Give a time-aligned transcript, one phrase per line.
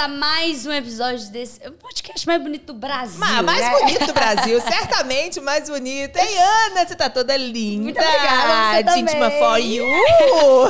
[0.00, 3.18] a mais um episódio desse podcast mais bonito do Brasil.
[3.20, 3.70] Ma- mais né?
[3.78, 6.16] bonito do Brasil, certamente mais bonito.
[6.16, 7.82] Ei, Ana, você tá toda linda.
[7.84, 9.84] Muito obrigada, você De íntima for you.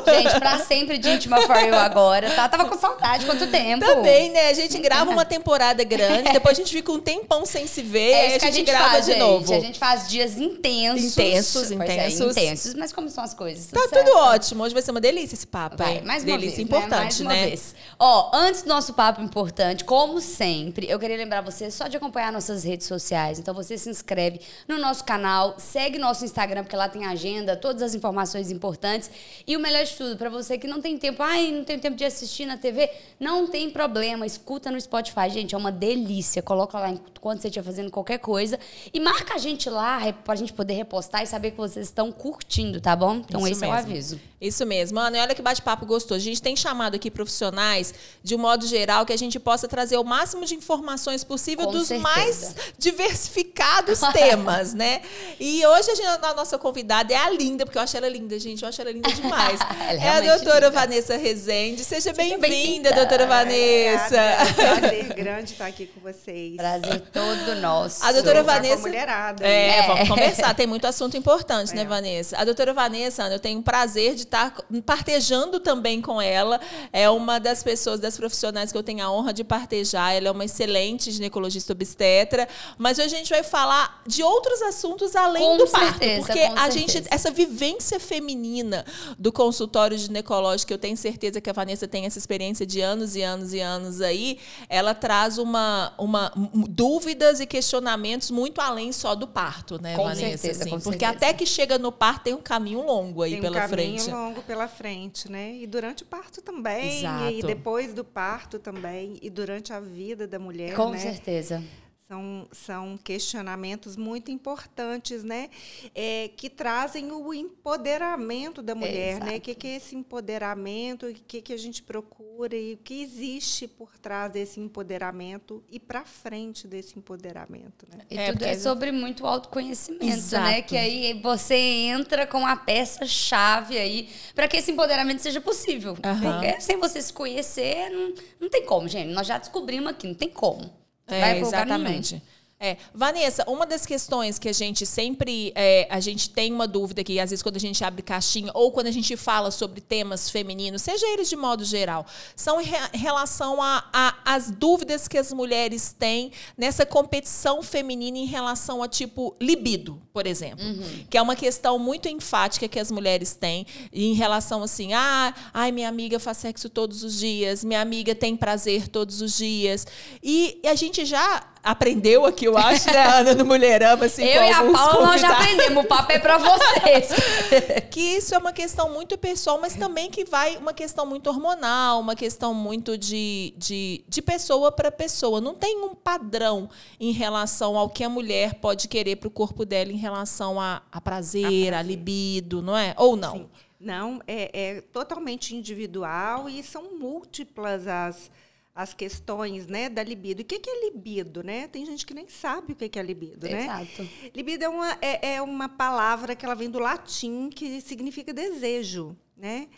[0.05, 2.49] Gente, pra sempre de Intima For You agora, tá?
[2.49, 3.85] Tava com saudade, quanto tempo?
[3.85, 4.49] Também, né?
[4.49, 8.11] A gente grava uma temporada grande, depois a gente fica um tempão sem se ver,
[8.11, 9.21] É aí isso a gente, grava faz, de gente.
[9.21, 9.55] novo.
[9.55, 11.13] A gente faz dias intensos.
[11.17, 12.37] Intensos, é, intensos.
[12.37, 12.75] intensos.
[12.75, 13.67] Mas como são as coisas?
[13.67, 14.07] Tá certo?
[14.07, 14.65] tudo ótimo.
[14.65, 16.99] Hoje vai ser uma delícia esse papo, Vai, mais uma delícia vez, importante, né?
[16.99, 17.47] Mais uma né?
[17.47, 17.75] vez.
[17.97, 22.33] Ó, antes do nosso papo importante, como sempre, eu queria lembrar você só de acompanhar
[22.33, 23.39] nossas redes sociais.
[23.39, 27.83] Então você se inscreve no nosso canal, segue nosso Instagram, porque lá tem agenda, todas
[27.83, 29.11] as informações importantes.
[29.47, 31.97] E o melhor de tudo, pra você que não tem tempo, ai, não tenho tempo
[31.97, 36.43] de assistir na TV, não tem problema, escuta no Spotify, gente, é uma delícia.
[36.43, 38.59] Coloca lá enquanto você estiver fazendo qualquer coisa
[38.93, 42.81] e marca a gente lá pra gente poder repostar e saber que vocês estão curtindo,
[42.81, 43.17] tá bom?
[43.17, 43.91] Então Isso esse é o mesmo.
[43.91, 44.21] aviso.
[44.41, 44.99] Isso mesmo.
[44.99, 46.21] Ana, e olha que bate-papo gostoso.
[46.21, 49.97] A gente tem chamado aqui profissionais, de um modo geral, que a gente possa trazer
[49.99, 52.09] o máximo de informações possível Com dos certeza.
[52.15, 55.03] mais diversificados temas, né?
[55.41, 58.39] E hoje a, gente- a nossa convidada é a Linda, porque eu acho ela linda,
[58.39, 58.63] gente.
[58.63, 59.59] Eu acho ela linda demais.
[59.89, 60.71] Ela é é a doutora linda.
[60.71, 61.83] Vanessa Rezende.
[61.85, 62.93] Seja bem-vinda, bem-vinda.
[62.93, 64.17] doutora Vanessa.
[64.17, 66.57] É um prazer grande estar aqui com vocês.
[66.57, 68.05] Prazer todo nosso.
[68.05, 69.45] A doutora Conversar com Vanessa- a mulherada.
[69.47, 69.87] É, É.
[69.87, 70.55] vamos conversar.
[70.55, 71.85] Tem muito assunto importante, né, É.
[71.85, 72.37] Vanessa?
[72.39, 74.55] A doutora Vanessa, Ana, eu tenho o prazer de estar
[74.87, 76.61] partejando também com ela.
[76.93, 80.13] É uma das pessoas, das profissionais que eu tenho a honra de partejar.
[80.15, 82.49] Ela é uma excelente ginecologista obstetra.
[82.79, 85.99] Mas hoje a gente vai falar de outros assuntos além Com do parto.
[85.99, 86.79] certeza, porque com a certeza.
[86.79, 88.85] gente, essa vivência feminina
[89.19, 93.23] do consultório ginecológico, eu tenho certeza que a Vanessa tem essa experiência de anos e
[93.23, 99.15] anos e anos aí, ela traz uma, uma um, dúvidas e questionamentos muito além só
[99.15, 100.21] do parto, né, Com Vanessa?
[100.39, 101.27] certeza, Assim, com porque certeza.
[101.27, 104.11] até que chega no parto tem um caminho longo aí Tem um pela caminho frente.
[104.11, 105.55] longo pela frente, né?
[105.55, 107.33] E durante o parto também, Exato.
[107.33, 108.90] e depois do parto também,
[109.23, 110.99] e durante a vida da mulher, Com né?
[110.99, 111.63] certeza.
[112.11, 115.49] São, são questionamentos muito importantes, né?
[115.95, 119.37] É, que trazem o empoderamento da mulher, né?
[119.37, 123.01] O que, que é esse empoderamento, o que, que a gente procura e o que
[123.01, 128.05] existe por trás desse empoderamento e para frente desse empoderamento, né?
[128.11, 130.43] E É, tudo é sobre muito autoconhecimento, Exato.
[130.49, 130.63] né?
[130.63, 135.97] Que aí você entra com a peça-chave aí para que esse empoderamento seja possível.
[136.03, 136.41] Aham.
[136.41, 139.13] Porque sem você se conhecer, não, não tem como, gente.
[139.13, 140.80] Nós já descobrimos aqui, não tem como.
[141.15, 142.23] É, exatamente.
[142.63, 142.77] É.
[142.95, 147.19] Vanessa, uma das questões que a gente sempre é, a gente tem uma dúvida que
[147.19, 150.83] às vezes quando a gente abre caixinha ou quando a gente fala sobre temas femininos,
[150.83, 152.05] seja eles de modo geral,
[152.37, 158.19] são em re- relação a, a- as dúvidas que as mulheres têm nessa competição feminina
[158.19, 160.63] em relação a tipo libido, por exemplo,
[161.09, 165.73] que é uma questão muito enfática que as mulheres têm em relação assim, ah, ai
[165.73, 169.87] minha amiga faz sexo todos os dias, minha amiga tem prazer todos os dias
[170.23, 174.51] e a gente já aprendeu aqui, eu acho, né, Ana, no Mulherama, assim, Eu e
[174.51, 175.85] a Paula, nós já convidados, aprendemos.
[175.85, 177.09] O papo é pra vocês.
[177.91, 182.01] que isso é uma questão muito pessoal, mas também que vai uma questão muito hormonal,
[182.01, 185.41] uma questão muito de, de, de pessoa para pessoa.
[185.41, 186.69] Não tem um padrão
[186.99, 190.83] em relação ao que a mulher pode querer para o corpo dela em relação a,
[190.91, 192.95] a prazer, a, libido, não é?
[192.97, 193.33] Ou não?
[193.33, 193.49] Sim.
[193.81, 198.31] Não, é, é totalmente individual e são múltiplas as,
[198.81, 200.41] as questões né, da libido.
[200.43, 201.43] O que, que é libido?
[201.43, 201.69] Né?
[201.69, 203.47] Tem gente que nem sabe o que, que é libido.
[203.47, 203.65] Né?
[203.65, 204.09] Exato.
[204.35, 209.17] Libido é uma, é, é uma palavra que ela vem do latim que significa desejo.
[209.37, 209.69] Né?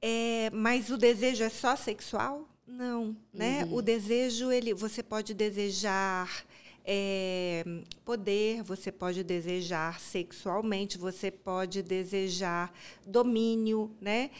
[0.00, 2.48] É, mas o desejo é só sexual?
[2.66, 3.16] Não.
[3.32, 3.66] Né?
[3.70, 6.44] O desejo, ele, você pode desejar
[6.92, 7.64] é,
[8.04, 12.72] poder, você pode desejar sexualmente, você pode desejar
[13.06, 14.30] domínio, né?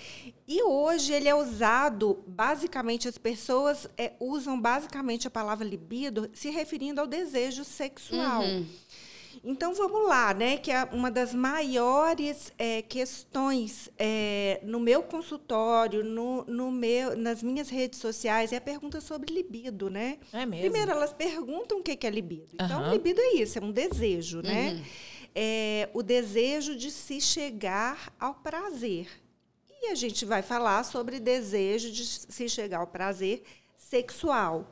[0.49, 6.50] E hoje ele é usado, basicamente, as pessoas é, usam basicamente a palavra libido se
[6.50, 8.42] referindo ao desejo sexual.
[9.44, 10.56] Então vamos lá, né?
[10.56, 17.42] Que é uma das maiores é, questões é, no meu consultório, no, no meu, nas
[17.42, 20.18] minhas redes sociais, é a pergunta sobre libido, né?
[20.32, 20.71] É mesmo?
[20.71, 22.48] Primeiro, elas perguntam o que é libido.
[22.54, 22.92] Então, Aham.
[22.92, 24.84] libido é isso, é um desejo, né?
[25.34, 29.09] É o desejo de se chegar ao prazer.
[29.83, 33.42] E a gente vai falar sobre desejo de se chegar ao prazer
[33.76, 34.71] sexual.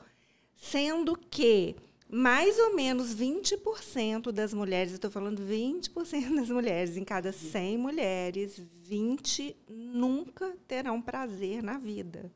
[0.54, 1.76] Sendo que
[2.10, 8.62] mais ou menos 20% das mulheres, estou falando 20% das mulheres, em cada 100 mulheres,
[8.82, 12.32] 20 nunca terão prazer na vida.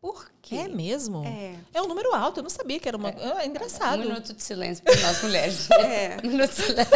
[0.00, 0.54] Por quê?
[0.54, 1.24] É mesmo?
[1.26, 1.56] É.
[1.74, 3.10] É um número alto, eu não sabia que era uma.
[3.10, 3.98] É, engraçado.
[4.00, 5.68] Um minuto de silêncio para nós mulheres.
[5.74, 6.18] É.
[6.22, 6.94] Um minuto de silêncio.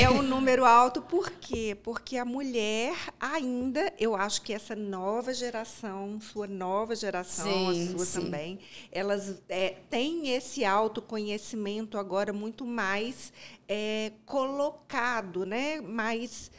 [0.00, 1.76] é um número alto, por quê?
[1.80, 7.96] Porque a mulher ainda, eu acho que essa nova geração, sua nova geração, sim, a
[7.96, 8.20] sua sim.
[8.20, 8.58] também,
[8.90, 13.32] elas é, têm esse autoconhecimento agora muito mais
[13.68, 15.80] é, colocado, né?
[15.80, 16.50] Mais.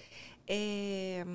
[0.47, 1.25] É,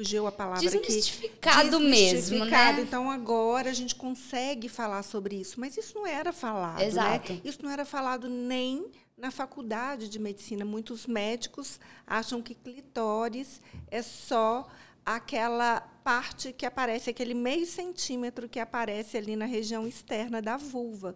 [0.00, 1.76] fugiu a palavra desmistificado aqui.
[1.76, 2.80] Desmistificado mesmo, né?
[2.80, 6.86] Então agora a gente consegue falar sobre isso, mas isso não era falado, né?
[6.86, 7.32] Exato.
[7.34, 7.40] Né?
[7.44, 10.64] Isso não era falado nem na faculdade de medicina.
[10.64, 13.60] Muitos médicos acham que clitóris
[13.90, 14.66] é só
[15.04, 21.14] aquela parte que aparece, aquele meio centímetro que aparece ali na região externa da vulva.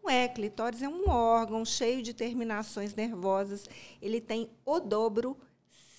[0.00, 3.68] Não é, clitóris é um órgão cheio de terminações nervosas.
[4.00, 5.36] Ele tem o dobro,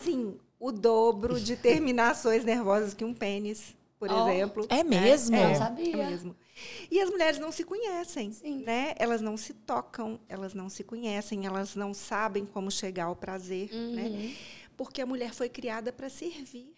[0.02, 4.68] sim, o dobro de terminações nervosas que um pênis, por oh, exemplo.
[4.70, 5.36] É mesmo?
[5.36, 6.04] É, é, sabia.
[6.04, 6.36] É mesmo.
[6.92, 8.64] E as mulheres não se conhecem, Sim.
[8.64, 8.94] né?
[9.00, 13.74] Elas não se tocam, elas não se conhecem, elas não sabem como chegar ao prazer,
[13.74, 14.04] né?
[14.04, 14.10] uhum.
[14.10, 14.36] né?
[14.78, 16.72] Porque a mulher foi criada para servir.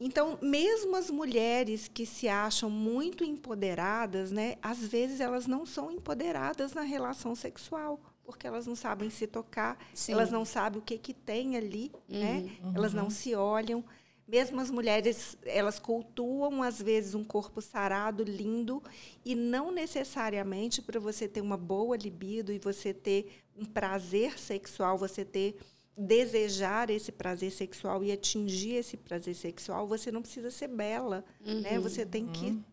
[0.00, 5.90] Então, mesmo as mulheres que se acham muito empoderadas, né, às vezes elas não são
[5.90, 7.98] empoderadas na relação sexual,
[8.30, 10.12] porque elas não sabem se tocar, Sim.
[10.12, 12.36] elas não sabem o que que tem ali, né?
[12.62, 12.70] uhum.
[12.70, 12.72] né?
[12.74, 13.10] Elas não uhum.
[13.10, 13.84] se olham,
[14.26, 18.82] mesmo as mulheres, elas cultuam às vezes um corpo sarado, lindo,
[19.24, 24.96] e não necessariamente para você ter uma boa libido e você ter um prazer sexual,
[24.96, 25.58] você ter
[25.96, 31.52] desejar esse prazer sexual e atingir esse prazer sexual, você não precisa ser bela, né?
[31.52, 31.60] uhum.
[31.62, 31.78] né?
[31.80, 32.69] Você tem que uhum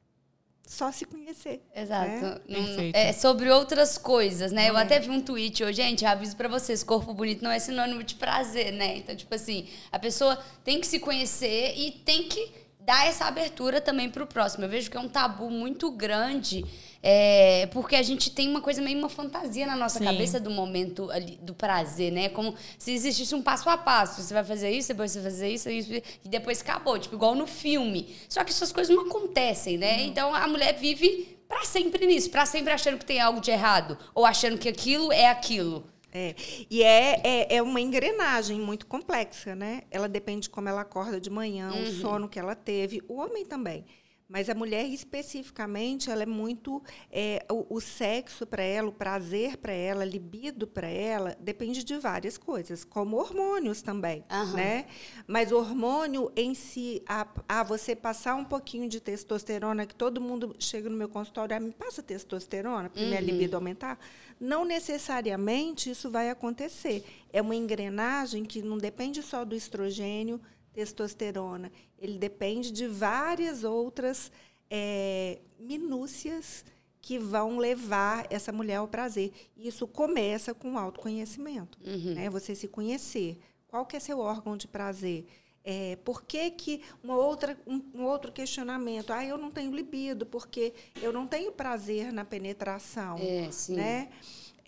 [0.68, 1.62] só se conhecer.
[1.74, 2.42] Exato.
[2.48, 2.92] Né?
[2.94, 4.66] É sobre outras coisas, né?
[4.66, 4.70] É.
[4.70, 8.04] Eu até vi um tweet hoje, gente, aviso para vocês, corpo bonito não é sinônimo
[8.04, 8.98] de prazer, né?
[8.98, 12.52] Então, tipo assim, a pessoa tem que se conhecer e tem que
[12.88, 14.64] dar essa abertura também para o próximo.
[14.64, 16.64] Eu vejo que é um tabu muito grande
[17.04, 20.06] é, porque a gente tem uma coisa meio uma fantasia na nossa Sim.
[20.06, 22.30] cabeça do momento ali, do prazer, né?
[22.30, 24.22] Como se existisse um passo a passo.
[24.22, 26.98] Você vai fazer isso, depois você vai fazer isso, isso e depois acabou.
[26.98, 28.16] Tipo, igual no filme.
[28.30, 29.98] Só que essas coisas não acontecem, né?
[29.98, 30.06] Uhum.
[30.06, 33.98] Então a mulher vive para sempre nisso, para sempre achando que tem algo de errado,
[34.16, 35.86] ou achando que aquilo é aquilo.
[36.14, 36.36] É.
[36.70, 39.84] E é, é, é, uma engrenagem muito complexa, né?
[39.92, 41.84] Ela depende de como ela acorda de manhã, uhum.
[41.84, 43.86] o sono que ela teve, o homem também.
[44.30, 46.84] Mas a mulher, especificamente, ela é muito.
[47.10, 51.98] É, o, o, sexo para ela, o prazer para ela, libido para ela, depende de
[51.98, 54.26] várias coisas, como hormônios também.
[54.30, 54.54] Uhum.
[54.54, 54.86] Né?
[55.26, 60.20] Mas o hormônio em si, a, a você passar um pouquinho de testosterona, que todo
[60.20, 63.08] mundo chega no meu consultório, ah, me passa testosterona para uhum.
[63.08, 63.98] minha libido aumentar.
[64.38, 67.06] Não necessariamente isso vai acontecer.
[67.32, 70.42] É uma engrenagem que não depende só do estrogênio
[70.78, 71.72] testosterona.
[71.98, 74.32] Ele depende de várias outras
[74.70, 76.64] é, minúcias
[77.02, 79.32] que vão levar essa mulher ao prazer.
[79.58, 81.80] Isso começa com o autoconhecimento.
[81.84, 82.14] Uhum.
[82.14, 82.30] Né?
[82.30, 83.40] Você se conhecer.
[83.68, 85.26] Qual que é seu órgão de prazer?
[85.64, 89.12] É, por que, que uma outra, um, um, outro questionamento?
[89.12, 93.18] Ah, eu não tenho libido, porque eu não tenho prazer na penetração.
[93.18, 93.76] É, sim.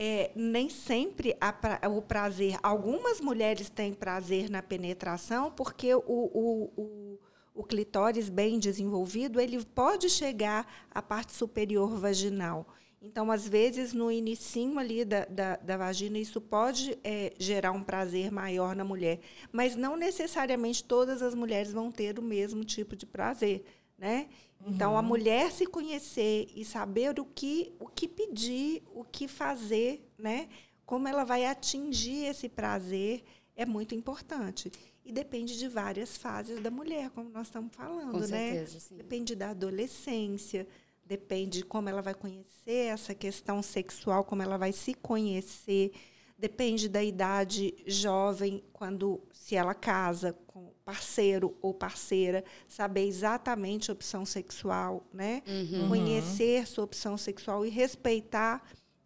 [0.02, 2.58] É, nem sempre a, o prazer.
[2.64, 7.20] Algumas mulheres têm prazer na penetração porque o, o, o,
[7.54, 12.66] o clitóris bem desenvolvido ele pode chegar à parte superior vaginal.
[13.02, 17.82] Então, às vezes, no inicinho ali da, da, da vagina, isso pode é, gerar um
[17.82, 19.20] prazer maior na mulher.
[19.54, 23.64] Mas não necessariamente todas as mulheres vão ter o mesmo tipo de prazer.
[24.00, 24.30] Né?
[24.66, 25.06] Então, a uhum.
[25.06, 30.48] mulher se conhecer e saber o que, o que pedir, o que fazer, né?
[30.90, 33.24] como ela vai atingir esse prazer,
[33.56, 34.72] é muito importante.
[35.06, 38.12] E depende de várias fases da mulher, como nós estamos falando.
[38.12, 38.28] Com né?
[38.28, 38.98] certeza, sim.
[38.98, 40.68] Depende da adolescência,
[41.06, 45.92] depende de como ela vai conhecer essa questão sexual, como ela vai se conhecer.
[46.40, 53.94] Depende da idade jovem, quando se ela casa com parceiro ou parceira, saber exatamente a
[53.94, 55.44] opção sexual, né?
[55.46, 55.90] Uhum.
[55.90, 58.64] Conhecer sua opção sexual e respeitar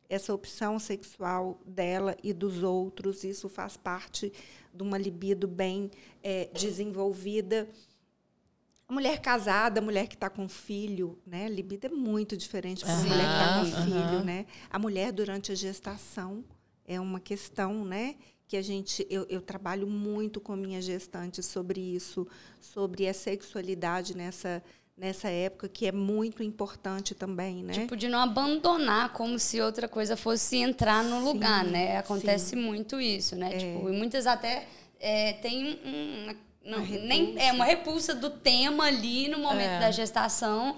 [0.08, 3.24] essa opção sexual dela e dos outros.
[3.24, 4.32] Isso faz parte
[4.72, 5.90] de uma libido bem
[6.22, 7.68] é, desenvolvida.
[8.88, 11.50] A mulher casada, a mulher que está com filho, né?
[11.50, 13.86] libido é muito diferente da uhum, mulher que está com uhum.
[13.86, 14.46] filho, né?
[14.70, 16.44] A mulher durante a gestação
[16.86, 18.16] é uma questão, né?
[18.46, 22.28] que a gente eu, eu, trabalho muito com minha gestante sobre isso,
[22.60, 24.62] sobre a sexualidade nessa
[24.96, 27.74] nessa época que é muito importante também, né?
[27.74, 31.98] Tipo de não abandonar como se outra coisa fosse entrar no sim, lugar, né?
[31.98, 32.56] Acontece sim.
[32.58, 33.56] muito isso, né?
[33.56, 33.58] É.
[33.58, 34.68] Tipo, e muitas até
[35.00, 39.80] é, tem um, não, nem é uma repulsa do tema ali no momento É.
[39.80, 40.78] da gestação.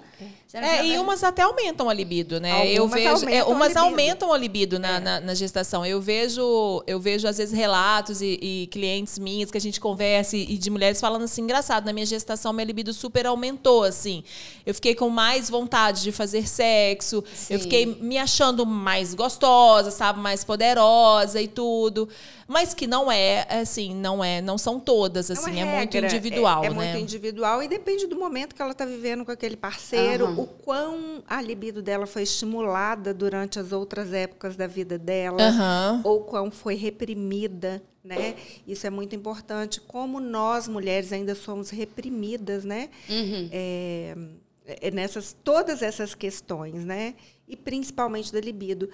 [0.52, 2.50] É, e umas até aumentam a libido, né?
[2.50, 3.84] Algumas eu vejo, é, aumentam a umas libido.
[3.84, 5.84] aumentam a libido na, na, na gestação.
[5.84, 10.36] Eu vejo, eu vejo às vezes relatos e, e clientes minhas que a gente conversa
[10.36, 14.24] e, e de mulheres falando assim, engraçado, na minha gestação minha libido super aumentou, assim.
[14.64, 17.54] Eu fiquei com mais vontade de fazer sexo, Sim.
[17.54, 22.08] eu fiquei me achando mais gostosa, sabe, mais poderosa e tudo.
[22.48, 25.94] Mas que não é, assim, não é, não são todas, Não assim, é é, muito
[25.94, 26.74] regra, individual, é, é né?
[26.76, 30.40] muito individual e depende do momento que ela está vivendo com aquele parceiro, Aham.
[30.40, 36.00] o quão a libido dela foi estimulada durante as outras épocas da vida dela, Aham.
[36.04, 38.36] ou quão foi reprimida, né?
[38.66, 39.80] Isso é muito importante.
[39.80, 42.88] Como nós mulheres ainda somos reprimidas, né?
[43.08, 43.48] Uhum.
[43.50, 44.16] é,
[44.64, 47.14] é nessas todas essas questões, né?
[47.48, 48.88] E principalmente da libido.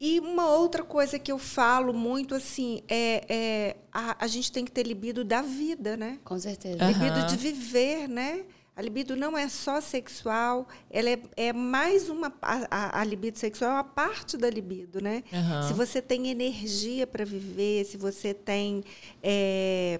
[0.00, 4.64] E uma outra coisa que eu falo muito assim é, é a, a gente tem
[4.64, 6.18] que ter libido da vida, né?
[6.24, 6.82] Com certeza.
[6.82, 6.92] Aham.
[6.92, 8.44] Libido de viver, né?
[8.76, 12.30] A libido não é só sexual, ela é, é mais uma.
[12.42, 15.24] A, a- libido sexual é uma parte da libido, né?
[15.32, 15.62] Aham.
[15.62, 18.84] Se você tem energia para viver, se você tem.
[19.22, 19.98] é,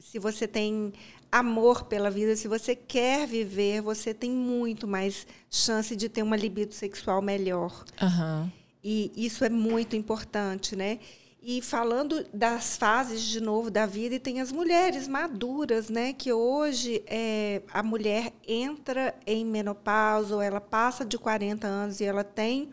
[0.00, 0.92] se você tem
[1.30, 6.36] amor pela vida, se você quer viver, você tem muito mais chance de ter uma
[6.36, 7.84] libido sexual melhor.
[8.02, 8.50] Aham.
[8.88, 11.00] E isso é muito importante, né?
[11.42, 16.12] E falando das fases de novo da vida, e tem as mulheres maduras, né?
[16.12, 22.04] Que hoje é, a mulher entra em menopausa, ou ela passa de 40 anos e
[22.04, 22.70] ela tem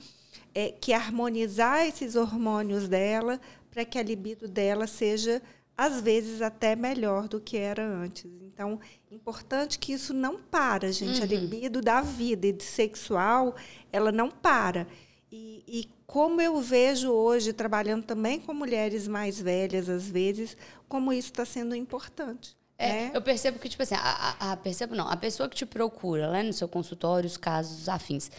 [0.53, 3.41] é, que harmonizar esses hormônios dela
[3.71, 5.41] para que a libido dela seja,
[5.75, 8.29] às vezes, até melhor do que era antes.
[8.39, 8.79] Então,
[9.09, 11.23] importante que isso não para, gente.
[11.23, 13.55] A libido da vida e de sexual,
[13.91, 14.87] ela não para.
[15.35, 20.55] E, e como eu vejo hoje, trabalhando também com mulheres mais velhas, às vezes,
[20.87, 22.55] como isso está sendo importante.
[22.77, 23.11] É, né?
[23.15, 26.27] eu percebo que, tipo assim, a, a- a- percebo não, a pessoa que te procura
[26.27, 28.29] lá no seu consultório, os casos afins,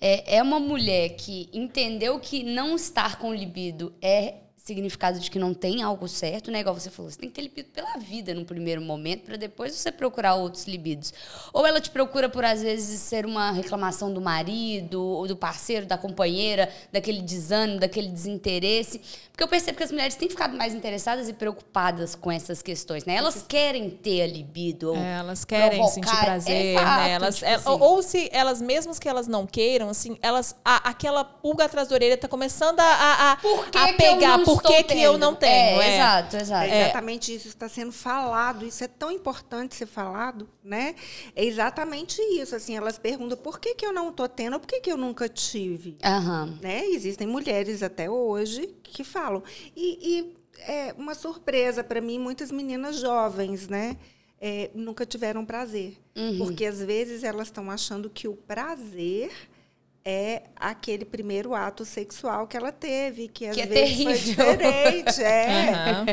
[0.00, 4.34] é, é uma mulher que entendeu que não estar com libido é
[4.64, 6.60] significado de que não tem algo certo, né?
[6.60, 9.74] Igual você falou, você tem que ter libido pela vida no primeiro momento, para depois
[9.74, 11.12] você procurar outros libidos.
[11.52, 15.84] Ou ela te procura por, às vezes, ser uma reclamação do marido, ou do parceiro,
[15.84, 19.02] da companheira, daquele desânimo, daquele desinteresse.
[19.30, 23.04] Porque eu percebo que as mulheres têm ficado mais interessadas e preocupadas com essas questões,
[23.04, 23.16] né?
[23.16, 24.90] Elas querem ter a libido.
[24.92, 27.10] ou É, elas querem sentir prazer, Exato, né?
[27.10, 27.68] Elas, tipo é, assim.
[27.68, 31.88] ou, ou se elas mesmas que elas não queiram, assim, elas a- aquela pulga atrás
[31.88, 34.38] da orelha tá começando a, a, a- Por a pegar.
[34.38, 35.80] não Por que, que eu não tenho?
[35.80, 35.94] É, é.
[35.94, 36.64] exato, exato.
[36.64, 38.66] É exatamente isso está sendo falado.
[38.66, 40.94] Isso é tão importante ser falado, né?
[41.34, 42.54] É exatamente isso.
[42.54, 44.96] Assim, elas perguntam por que, que eu não estou tendo ou por que, que eu
[44.96, 45.96] nunca tive.
[46.04, 46.58] Aham.
[46.60, 46.86] Né?
[46.86, 49.42] Existem mulheres até hoje que falam.
[49.76, 50.36] E, e
[50.70, 53.96] é uma surpresa para mim, muitas meninas jovens, né?
[54.46, 55.96] é, nunca tiveram prazer.
[56.14, 56.36] Uhum.
[56.36, 59.32] Porque às vezes elas estão achando que o prazer
[60.04, 64.44] é aquele primeiro ato sexual que ela teve, que às Que é vezes foi terrível.
[64.44, 65.22] diferente.
[65.22, 66.06] É Aham.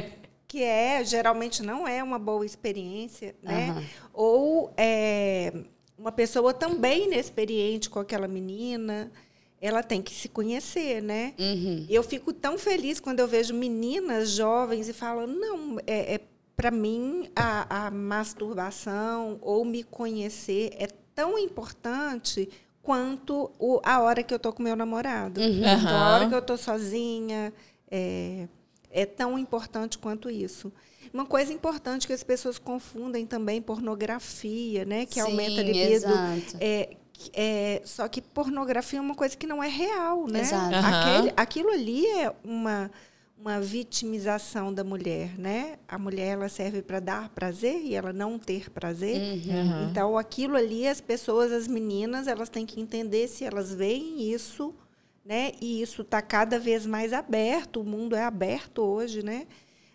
[0.48, 3.69] que é geralmente não é uma boa experiência, né?
[3.69, 3.83] Aham.
[4.13, 5.53] Ou é,
[5.98, 9.12] uma pessoa também inexperiente com aquela menina,
[9.60, 11.33] ela tem que se conhecer, né?
[11.38, 11.86] Uhum.
[11.89, 16.19] Eu fico tão feliz quando eu vejo meninas jovens e falam, não, é, é
[16.55, 22.50] para mim a, a masturbação ou me conhecer é tão importante
[22.82, 25.40] quanto o- a hora que eu tô com meu namorado.
[25.42, 27.54] Então, a hora que eu tô sozinha
[27.90, 28.48] é,
[28.90, 30.72] é tão importante quanto isso.
[31.14, 35.06] Uma coisa importante que as pessoas confundem também pornografia, né?
[35.06, 36.06] Que aumenta a Sim, libido.
[36.60, 36.90] É,
[37.34, 40.40] é, só que pornografia é uma coisa que não é real, né?
[40.42, 40.76] Exato.
[40.76, 41.00] Aham.
[41.18, 42.90] Aquele- aquilo ali é uma,
[43.41, 45.79] uma vitimização da mulher, né?
[45.88, 49.19] A mulher ela serve para dar prazer e ela não ter prazer.
[49.19, 49.89] Uhum.
[49.89, 54.75] Então, aquilo ali, as pessoas, as meninas, elas têm que entender se elas veem isso,
[55.25, 55.53] né?
[55.60, 59.48] E isso está cada vez mais aberto, o mundo é aberto hoje, né?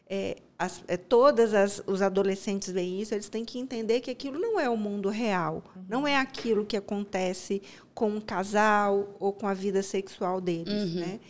[0.09, 4.41] É, as, é, todas as, os adolescentes veem isso, eles têm que entender que aquilo
[4.41, 7.63] não é o mundo real, não é aquilo que acontece
[7.95, 11.21] com um casal ou com a vida sexual deles, né?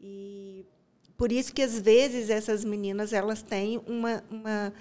[0.00, 0.64] E
[1.16, 4.72] por isso que às vezes essas meninas elas têm uma, uma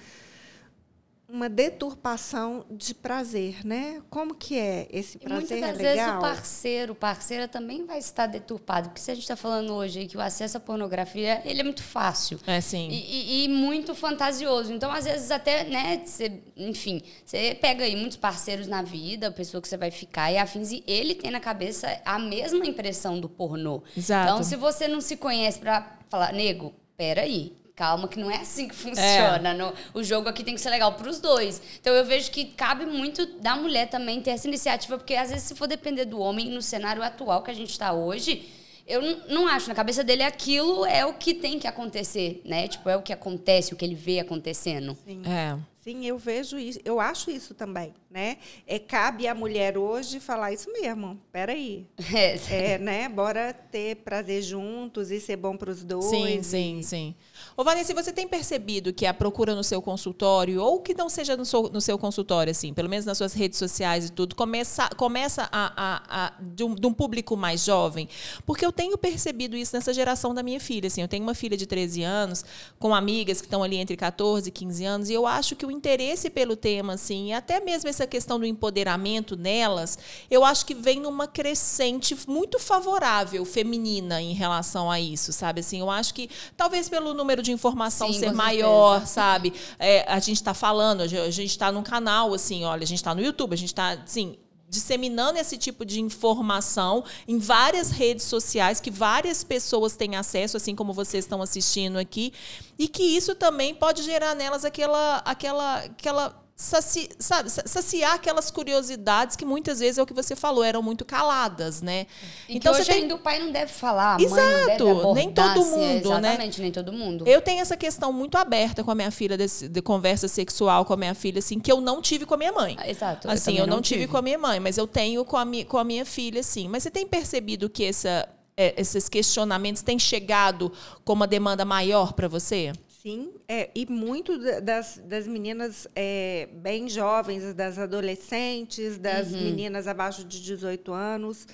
[1.35, 4.01] uma deturpação de prazer, né?
[4.09, 6.17] Como que é esse E muitas prazer é vezes legal?
[6.17, 8.89] o parceiro, parceira também vai estar deturpado.
[8.89, 11.83] Porque se a gente está falando hoje que o acesso à pornografia ele é muito
[11.83, 12.39] fácil.
[12.47, 12.87] É sim.
[12.89, 14.71] E, e- e muito fantasioso.
[14.73, 19.31] Então, às vezes, até, né, você, enfim, você pega aí muitos parceiros na vida, a
[19.31, 23.19] pessoa que você vai ficar e afins, e ele tem na cabeça a mesma impressão
[23.19, 23.83] do pornô.
[23.95, 24.23] Exato.
[24.31, 28.67] Então, se você não se conhece pra falar, nego, peraí, calma, que não é assim
[28.67, 29.49] que funciona.
[29.49, 29.53] É.
[29.53, 31.61] No, o jogo aqui tem que ser legal para os dois.
[31.79, 35.43] Então eu vejo que cabe muito da mulher também ter essa iniciativa, porque às vezes
[35.43, 38.49] se for depender do homem no cenário atual que a gente está hoje,
[38.87, 39.67] eu não acho.
[39.67, 42.67] Na cabeça dele aquilo é o que tem que acontecer, né?
[42.67, 44.97] Tipo, é o que acontece, o que ele vê acontecendo.
[45.05, 45.21] Sim.
[45.25, 45.57] É.
[45.85, 48.37] Sim, eu vejo isso, eu acho isso também, né?
[48.65, 51.19] É, cabe à mulher hoje falar isso mesmo.
[51.33, 51.85] Peraí.
[52.15, 53.09] É, é né?
[53.09, 56.05] Bora ter prazer juntos e ser bom para os dois.
[56.05, 56.83] Sim, sim, e...
[56.83, 57.15] sim.
[57.57, 61.35] Ô, Vanessa, você tem percebido que a procura no seu consultório, ou que não seja
[61.35, 64.87] no seu, no seu consultório, assim, pelo menos nas suas redes sociais e tudo, começa,
[64.95, 68.07] começa a, a, a de, um, de, um, público mais jovem?
[68.45, 70.87] Porque eu tenho percebido isso nessa geração da minha filha.
[70.87, 72.45] Assim, eu tenho uma filha de 13 anos,
[72.79, 75.71] com amigas que estão ali entre 14 e 15 anos, e eu acho que o
[75.71, 79.97] interesse pelo tema, assim, até mesmo essa questão do empoderamento nelas,
[80.29, 85.61] eu acho que vem numa crescente muito favorável feminina em relação a isso, sabe?
[85.61, 89.53] Assim, eu acho que talvez pelo número de informação Sim, ser maior, sabe?
[89.79, 93.13] É, a gente está falando, a gente está num canal, assim, olha, a gente está
[93.13, 98.79] no YouTube, a gente está, assim, disseminando esse tipo de informação em várias redes sociais
[98.79, 102.33] que várias pessoas têm acesso, assim como vocês estão assistindo aqui,
[102.77, 109.35] e que isso também pode gerar nelas aquela aquela aquela saci, sabe, saciar aquelas curiosidades
[109.35, 112.07] que muitas vezes é o que você falou, eram muito caladas, né?
[112.47, 113.01] E então hoje tem...
[113.01, 116.57] ainda o pai não deve falar, Exato, mãe não deve nem todo mundo, é, exatamente,
[116.57, 116.63] né?
[116.63, 117.27] nem todo mundo.
[117.27, 120.93] Eu tenho essa questão muito aberta com a minha filha desse, de conversa sexual com
[120.93, 122.77] a minha filha, assim, que eu não tive com a minha mãe.
[122.79, 123.29] Ah, exato.
[123.29, 124.01] Assim, eu, eu não, tive.
[124.01, 126.41] tive com a minha mãe, mas eu tenho com a, mi, com a minha filha,
[126.41, 126.69] sim.
[126.69, 130.71] Mas você tem percebido que essa, é, esses questionamentos têm chegado
[131.03, 132.71] com uma demanda maior para você?
[133.05, 139.41] Sim, é, e muito das, das meninas é, bem jovens, das adolescentes, das uhum.
[139.41, 141.47] meninas abaixo de 18 anos.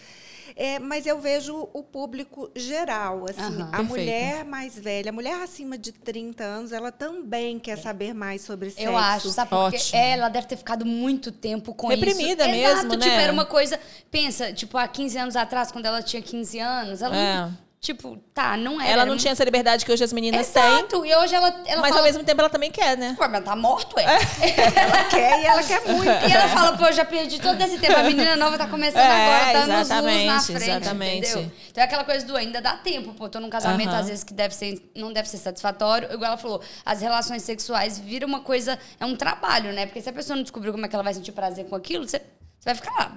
[0.56, 3.90] É, mas eu vejo o público geral, assim, uhum, a perfeito.
[3.90, 8.70] mulher mais velha, a mulher acima de 30 anos, ela também quer saber mais sobre
[8.70, 8.88] sexo.
[8.88, 10.00] Eu acho, sabe porque Ótimo.
[10.00, 12.52] ela deve ter ficado muito tempo com Reprimida isso.
[12.52, 13.06] mesmo, Exato, né?
[13.06, 13.78] tipo, era uma coisa,
[14.10, 17.36] pensa, tipo, há 15 anos atrás, quando ela tinha 15 anos, ela é.
[17.36, 18.92] não Tipo, tá, não era.
[18.92, 21.02] Ela não tinha essa liberdade que hoje as meninas Exato.
[21.02, 21.10] têm.
[21.10, 21.48] E hoje ela.
[21.66, 23.16] ela mas fala, ao mesmo tempo ela também quer, né?
[23.18, 24.04] Pô, mas tá morto, é.
[24.78, 26.06] ela quer e ela quer muito.
[26.06, 27.98] E ela fala, pô, eu já perdi todo esse tempo.
[27.98, 30.70] A menina nova tá começando é, agora, tá exatamente, na frente.
[30.70, 31.30] Exatamente.
[31.32, 31.52] Entendeu?
[31.72, 33.28] Então é aquela coisa do ainda dá tempo, pô.
[33.28, 36.08] Tô num casamento, às vezes, que deve ser, não deve ser satisfatório.
[36.14, 38.78] Igual ela falou, as relações sexuais viram uma coisa.
[39.00, 39.88] É um trabalho, né?
[39.88, 42.08] Porque se a pessoa não descobriu como é que ela vai sentir prazer com aquilo,
[42.08, 43.12] você, você vai ficar lá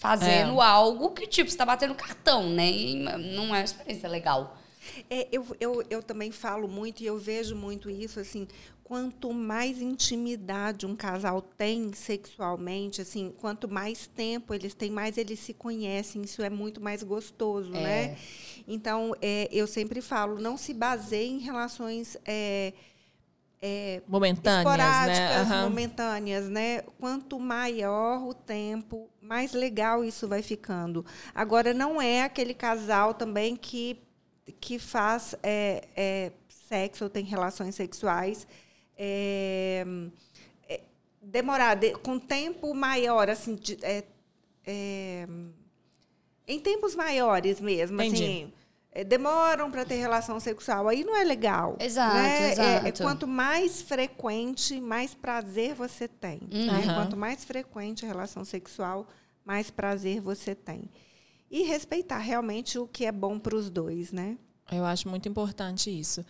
[0.00, 0.64] fazendo é.
[0.64, 2.70] algo que, tipo, você tá batendo cartão, né?
[2.70, 4.56] E não é uma experiência legal.
[5.10, 8.48] É, eu, eu, eu também falo muito e eu vejo muito isso, assim,
[8.82, 15.38] quanto mais intimidade um casal tem sexualmente, assim, quanto mais tempo eles têm, mais eles
[15.38, 17.80] se conhecem, isso é muito mais gostoso, é.
[17.82, 18.18] né?
[18.66, 22.16] Então, é, eu sempre falo, não se baseie em relações...
[22.24, 22.72] É,
[23.62, 25.42] é, momentâneas, né?
[25.42, 25.62] Uhum.
[25.64, 26.80] momentâneas, né?
[26.98, 31.04] Quanto maior o tempo, mais legal isso vai ficando.
[31.34, 34.00] Agora, não é aquele casal também que,
[34.60, 38.46] que faz é, é, sexo ou tem relações sexuais
[38.96, 39.84] é,
[40.66, 40.80] é
[41.20, 44.04] demorar, de, com tempo maior, assim, de, é,
[44.66, 45.28] é,
[46.48, 48.24] em tempos maiores mesmo, Entendi.
[48.24, 48.52] assim
[49.06, 50.88] demoram para ter relação sexual.
[50.88, 51.76] Aí não é legal.
[51.78, 52.52] Exato, né?
[52.52, 52.86] exato.
[52.86, 56.40] É, é, quanto mais frequente, mais prazer você tem.
[56.52, 56.66] Uhum.
[56.66, 56.94] Né?
[56.94, 59.06] Quanto mais frequente a relação sexual,
[59.44, 60.90] mais prazer você tem.
[61.50, 64.36] E respeitar realmente o que é bom para os dois, né?
[64.70, 66.24] Eu acho muito importante isso.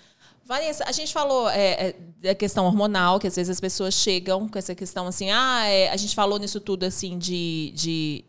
[0.44, 4.48] Vanessa, a gente falou é, é, da questão hormonal, que às vezes as pessoas chegam
[4.48, 8.24] com essa questão assim, ah, é, a gente falou nisso tudo assim de, de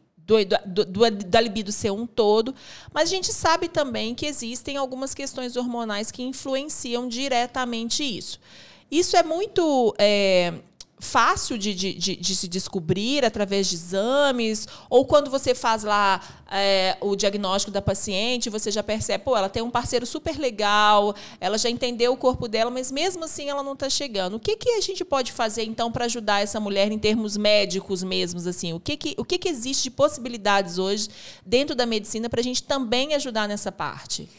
[0.66, 2.54] do, do, da libido ser um todo,
[2.94, 8.40] mas a gente sabe também que existem algumas questões hormonais que influenciam diretamente isso.
[8.90, 10.54] Isso é muito é,
[11.02, 16.22] fácil de, de, de, de, se descobrir através de exames, ou quando você faz lá
[16.50, 21.16] é, o diagnóstico da paciente, você já percebe, pô, ela tem um parceiro super legal,
[21.40, 24.36] ela já entendeu o corpo dela, mas mesmo assim ela não está chegando.
[24.36, 28.04] O que, que a gente pode fazer, então, para ajudar essa mulher em termos médicos
[28.04, 28.46] mesmos?
[28.48, 28.74] assim?
[28.74, 31.10] O que, que, o que, que existe de possibilidades hoje
[31.46, 34.30] dentro da medicina para a gente também ajudar nessa parte?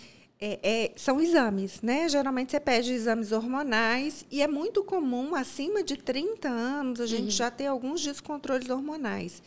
[0.45, 2.09] É, é, são exames, né?
[2.09, 7.27] Geralmente você pede exames hormonais e é muito comum, acima de 30 anos, a gente
[7.27, 7.31] uhum.
[7.31, 9.41] já ter alguns descontroles hormonais.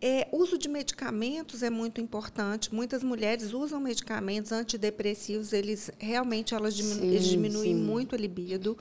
[0.00, 2.74] É, uso de medicamentos é muito importante.
[2.74, 7.82] Muitas mulheres usam medicamentos antidepressivos, eles realmente elas diminu sim, eles diminuem sim.
[7.82, 8.78] muito a libido.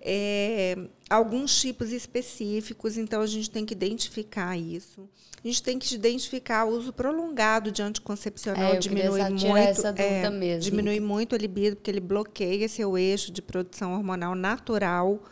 [0.00, 0.76] É,
[1.08, 5.08] alguns tipos específicos, então a gente tem que identificar isso.
[5.42, 10.62] A gente tem que identificar o uso prolongado de anticoncepcional É, diminui muito, mesmo.
[10.62, 15.22] diminui muito a libido porque ele bloqueia seu eixo de produção hormonal natural.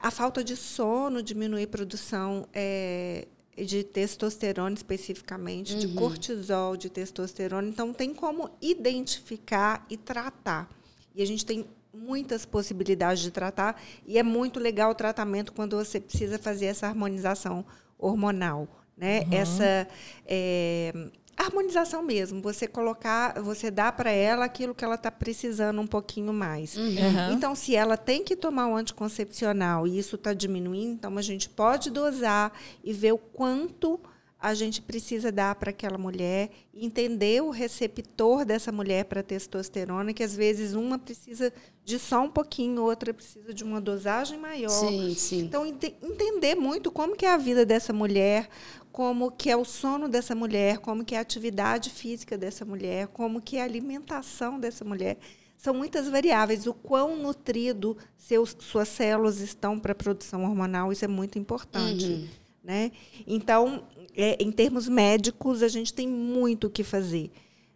[0.00, 7.68] A falta de sono diminui a produção é, de testosterona especificamente, de cortisol, de testosterona.
[7.68, 10.68] Então tem como identificar e tratar.
[11.14, 11.64] E a gente tem
[11.96, 16.86] muitas possibilidades de tratar e é muito legal o tratamento quando você precisa fazer essa
[16.86, 17.64] harmonização
[17.98, 19.26] hormonal, né?
[19.30, 19.88] Essa
[20.26, 20.92] é,
[21.36, 26.32] harmonização mesmo, você colocar, você dá para ela aquilo que ela está precisando um pouquinho
[26.32, 26.76] mais.
[26.76, 27.32] Uhum.
[27.32, 31.48] Então, se ela tem que tomar um anticoncepcional e isso está diminuindo, então a gente
[31.48, 34.00] pode dosar e ver o quanto
[34.46, 40.22] a gente precisa dar para aquela mulher, entender o receptor dessa mulher para testosterona, que
[40.22, 41.52] às vezes uma precisa
[41.84, 44.68] de só um pouquinho, outra precisa de uma dosagem maior.
[44.70, 45.38] Sim, sim.
[45.40, 48.48] Então, ente- entender muito como que é a vida dessa mulher,
[48.92, 53.08] como que é o sono dessa mulher, como que é a atividade física dessa mulher,
[53.08, 55.18] como que é a alimentação dessa mulher.
[55.58, 56.66] São muitas variáveis.
[56.66, 62.28] O quão nutrido seus, suas células estão para a produção hormonal, isso é muito importante.
[62.66, 62.90] Né?
[63.24, 63.84] Então,
[64.16, 67.30] é, em termos médicos, a gente tem muito o que fazer.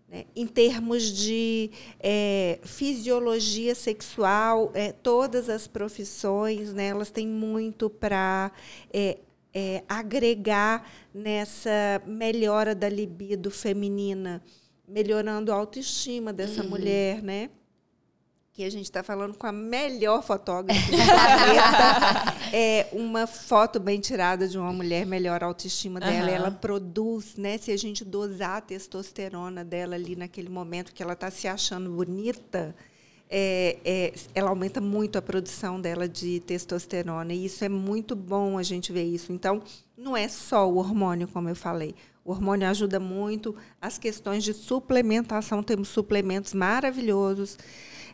[0.09, 0.24] né?
[0.35, 8.50] Em termos de é, fisiologia sexual, é, todas as profissões, né, elas têm muito para
[8.92, 9.18] é,
[9.55, 14.42] é, agregar nessa melhora da libido feminina,
[14.88, 17.48] melhorando a autoestima dessa mulher, né?
[18.64, 22.40] A gente está falando com a melhor fotógrafa do planeta.
[22.53, 26.27] É uma foto bem tirada de uma mulher melhora a autoestima dela.
[26.27, 26.31] Aham.
[26.31, 27.57] Ela produz, né?
[27.59, 31.88] Se a gente dosar a testosterona dela ali naquele momento que ela está se achando
[31.90, 32.75] bonita,
[33.31, 37.33] é, é, ela aumenta muito a produção dela de testosterona.
[37.33, 39.33] E isso é muito bom a gente ver isso.
[39.33, 39.62] Então,
[39.96, 41.94] não é só o hormônio, como eu falei.
[42.25, 43.55] O hormônio ajuda muito.
[43.81, 47.57] As questões de suplementação, temos suplementos maravilhosos,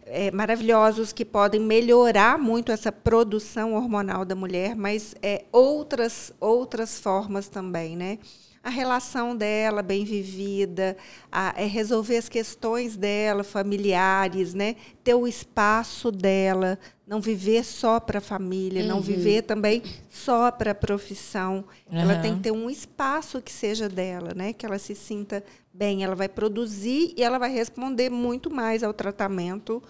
[0.07, 6.99] é, maravilhosos que podem melhorar muito essa produção hormonal da mulher, mas é, outras, outras
[6.99, 8.19] formas também, né?
[8.63, 10.97] a relação dela bem vivida,
[11.31, 14.75] a, é resolver as questões dela, familiares, né?
[15.05, 20.73] ter o espaço dela, não viver só para a família, não viver também só para
[20.73, 21.65] a profissão.
[21.89, 22.23] Ela Uhum.
[22.23, 24.53] tem que ter um espaço que seja dela, né?
[24.53, 25.45] que ela se sinta
[25.77, 26.03] bem.
[26.03, 29.83] Ela vai produzir e ela vai responder muito mais ao tratamento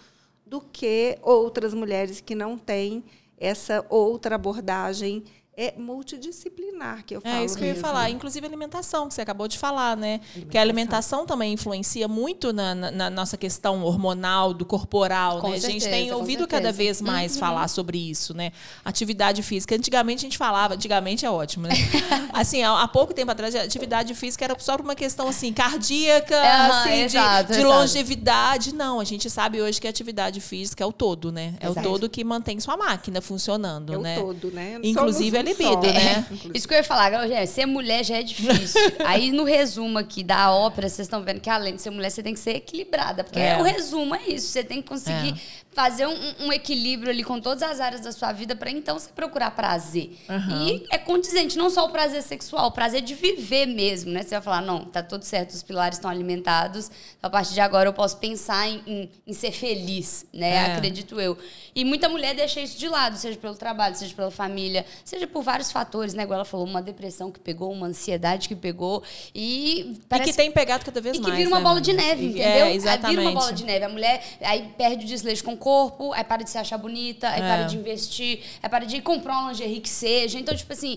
[0.44, 3.04] do que outras mulheres que não têm
[3.38, 5.24] essa outra abordagem
[5.56, 7.34] é multidisciplinar que eu falo.
[7.36, 7.86] É isso que eu ia mesmo.
[7.86, 8.10] falar.
[8.10, 10.20] Inclusive alimentação, que você acabou de falar, né?
[10.50, 15.56] Que a alimentação também influencia muito na, na- nossa questão hormonal, do corporal, Com né?
[15.56, 16.76] a gente certeza, tem ouvido cada certeza.
[16.76, 18.52] vez mais falar sobre isso, né?
[18.84, 19.74] Atividade física.
[19.74, 21.74] Antigamente a gente falava, antigamente é ótimo, né?
[22.34, 26.36] assim, há, há pouco tempo atrás, atividade física era só por uma questão assim, cardíaca,
[26.68, 28.74] assim, de- exato, de, longevidade.
[28.74, 31.54] Não, a gente sabe hoje que a atividade física é o todo, né?
[31.60, 31.80] É Exato.
[31.88, 34.16] o todo que mantém sua máquina funcionando, É o né?
[34.20, 34.78] todo, né?
[34.82, 35.92] Inclusive libido, só.
[35.92, 36.26] né?
[36.54, 38.80] Isso que eu ia falar, gente, ser mulher já é difícil.
[39.06, 42.22] Aí no resumo aqui da ópera, vocês estão vendo que além de ser mulher, você
[42.22, 43.24] tem que ser equilibrada.
[43.24, 43.58] Porque É.
[43.58, 44.48] o resumo é isso.
[44.48, 45.65] Você tem que conseguir É.
[45.76, 49.10] fazer um, um equilíbrio ali com todas as áreas da sua vida para então você
[49.14, 50.16] procurar prazer.
[50.64, 54.22] E é condizente, não só o prazer sexual, o prazer de viver mesmo, né?
[54.22, 56.90] Você vai falar, não, tá tudo certo, os pilares estão alimentados.
[57.22, 60.48] A partir de agora eu posso pensar em, em- em ser feliz, né?
[60.50, 60.72] É.
[60.76, 61.36] Acredito eu.
[61.74, 65.42] E muita mulher deixa isso de lado, seja pelo trabalho, seja pela família, seja por
[65.42, 66.22] vários fatores, né?
[66.22, 69.02] Igual ela falou, uma depressão que pegou, uma ansiedade que pegou.
[69.34, 71.36] E E parece que tem pegado cada vez e que mais.
[71.36, 72.46] vira uma né, bola de neve, E- entendeu?
[72.48, 73.16] É, Aí exatamente.
[73.18, 73.84] vira uma bola de neve.
[73.84, 77.40] A mulher aí perde o desleixo com corpo, aí para de se achar bonita, aí
[77.42, 77.48] É.
[77.56, 80.38] para de investir, aí para de comprar uma lingerie que seja.
[80.38, 80.96] Então, tipo assim,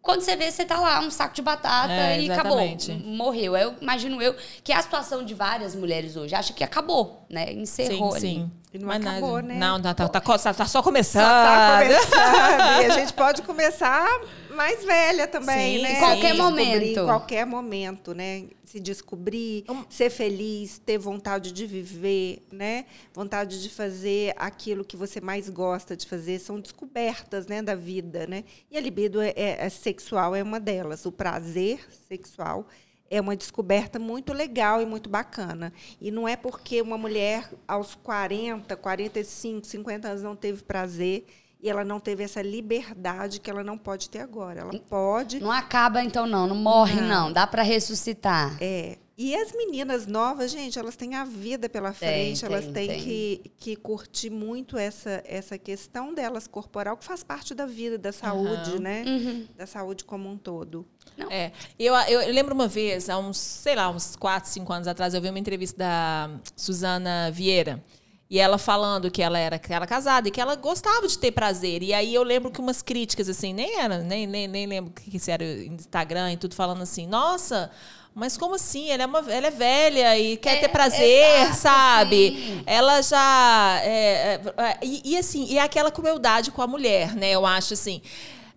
[0.00, 2.92] quando você vê, você tá lá, um saco de batata É, e exatamente.
[2.92, 3.08] acabou.
[3.12, 3.54] Morreu.
[3.56, 6.34] Eu imagino eu que é a situação de várias mulheres hoje.
[6.34, 7.52] Acha que acabou, né?
[7.52, 8.20] Encerrou Sim, ali.
[8.20, 8.50] sim.
[8.72, 9.48] E não Mas acabou, nada.
[9.48, 9.54] né?
[9.54, 11.24] Não, tá, tá, tá, tá- tá só começando.
[11.24, 12.82] Só tá começando.
[12.82, 14.06] e a gente pode começar
[14.54, 15.94] mais velha também, Sim, né?
[15.94, 16.00] sim.
[16.00, 17.00] Qualquer Descobrir momento.
[17.00, 18.44] Em qualquer momento, né?
[18.66, 22.84] Se descobrir, Um ser feliz, ter vontade de viver, né?
[23.14, 26.40] Vontade de fazer aquilo que você mais gosta de fazer.
[26.40, 28.42] São descobertas, né, da vida, né?
[28.68, 31.06] E a libido é, é- é sexual é uma delas.
[31.06, 32.66] O prazer sexual
[33.08, 35.72] é uma descoberta muito legal e muito bacana.
[36.00, 41.24] E não é porque uma mulher aos 40, 45, 50 anos não teve prazer
[41.66, 44.60] e ela não teve essa liberdade que ela não pode ter agora.
[44.60, 46.46] Ela pode, Não acaba, então, não.
[46.46, 47.32] Não morre, não.
[47.32, 48.56] Dá pra ressuscitar.
[48.60, 52.86] é, E as meninas novas, gente, elas têm a vida pela frente, tem, elas têm
[52.88, 53.00] tem.
[53.00, 58.12] Que, que curtir muito essa, essa questão delas corporal, que faz parte da vida, da
[58.12, 58.78] saúde, Aham.
[58.78, 59.04] né?
[59.04, 59.46] Uhum.
[59.56, 60.86] Da saúde como um todo.
[61.30, 65.14] É, eu, eu lembro uma vez, há uns, sei lá, uns 4, 5 anos atrás,
[65.14, 67.82] eu vi uma entrevista da Suzana Vieira.
[68.28, 71.16] E ela falando que ela era, que ela era casada e que ela gostava de
[71.16, 71.82] ter prazer.
[71.82, 74.94] E aí eu lembro que umas críticas, assim, nem era, nem, nem, nem lembro o
[74.94, 77.70] que, isso era Instagram e tudo, falando assim, nossa,
[78.12, 78.90] mas como assim?
[78.90, 82.30] Ela é, uma, ela é velha e quer É, ter prazer, exato, sabe?
[82.30, 82.62] sim.
[82.66, 83.80] Ela já.
[83.84, 87.30] é, é, é, e, e assim, e aquela crueldade com a mulher, né?
[87.30, 88.00] Eu acho assim.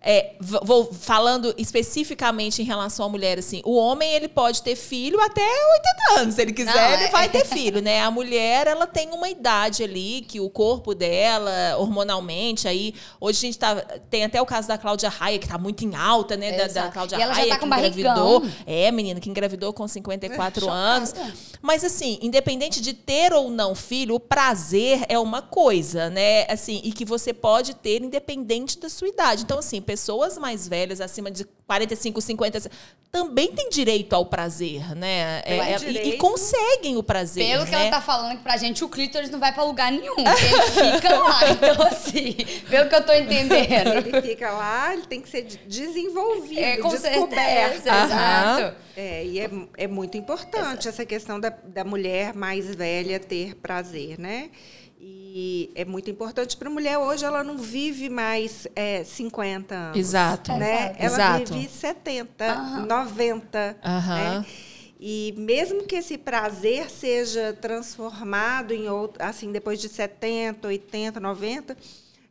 [0.02, 5.20] É, vou falando especificamente em relação à mulher, assim, o homem ele pode ter filho
[5.20, 8.00] até 80 anos, se ele quiser, Não, ele é- vai ter filho, né?
[8.00, 13.40] A mulher, ela tem uma idade ali que o corpo dela, hormonalmente, aí, hoje a
[13.42, 13.74] gente tá,
[14.08, 16.52] tem até o caso da Cláudia Raia, que tá muito em alta, né?
[16.52, 16.88] Da, da.
[16.90, 18.00] Cláudia E ela já Raia, tá com que barrigão.
[18.00, 18.42] engravidou.
[18.66, 20.78] É, menina, que engravidou com 54 Chocada.
[20.78, 21.14] anos.
[21.60, 26.46] Mas assim, independente de ter ou não filho, o prazer é uma coisa, né?
[26.48, 29.42] Assim, e que você pode ter independente da sua idade.
[29.42, 32.70] Então, assim, pessoas mais velhas, acima de 45, 50,
[33.10, 35.42] também têm direito ao prazer, né?
[35.42, 36.18] Tem É, é, e- e, direito.
[36.18, 37.44] conseguem o prazer.
[37.44, 37.80] Pelo que né?
[37.82, 40.14] ela tá falando que pra gente o clítoris não vai pra lugar nenhum.
[40.16, 40.26] Ele
[40.94, 41.40] fica lá.
[41.50, 42.36] Então, assim,
[42.68, 43.94] pelo que eu tô entendendo.
[44.06, 47.30] Ele fica lá, ele tem que ser de- desenvolvido, É, com descoberto.
[47.34, 48.76] certeza, exato.
[48.96, 54.18] É, e é, é muito importante essa questão da, da mulher mais velha ter prazer,
[54.20, 54.50] né?
[55.32, 56.98] E é muito importante para a mulher.
[56.98, 59.96] Hoje ela não vive mais é, 50 anos.
[59.96, 60.52] Exato.
[60.54, 60.86] Né?
[60.86, 60.96] Exato.
[60.98, 61.06] Ela
[61.38, 61.54] Exato.
[61.54, 62.86] vive 70, Aham.
[62.86, 63.76] 90.
[63.84, 64.40] Aham.
[64.40, 64.46] Né?
[64.98, 71.76] E mesmo que esse prazer seja transformado em outro, assim, depois de 70, 80, 90,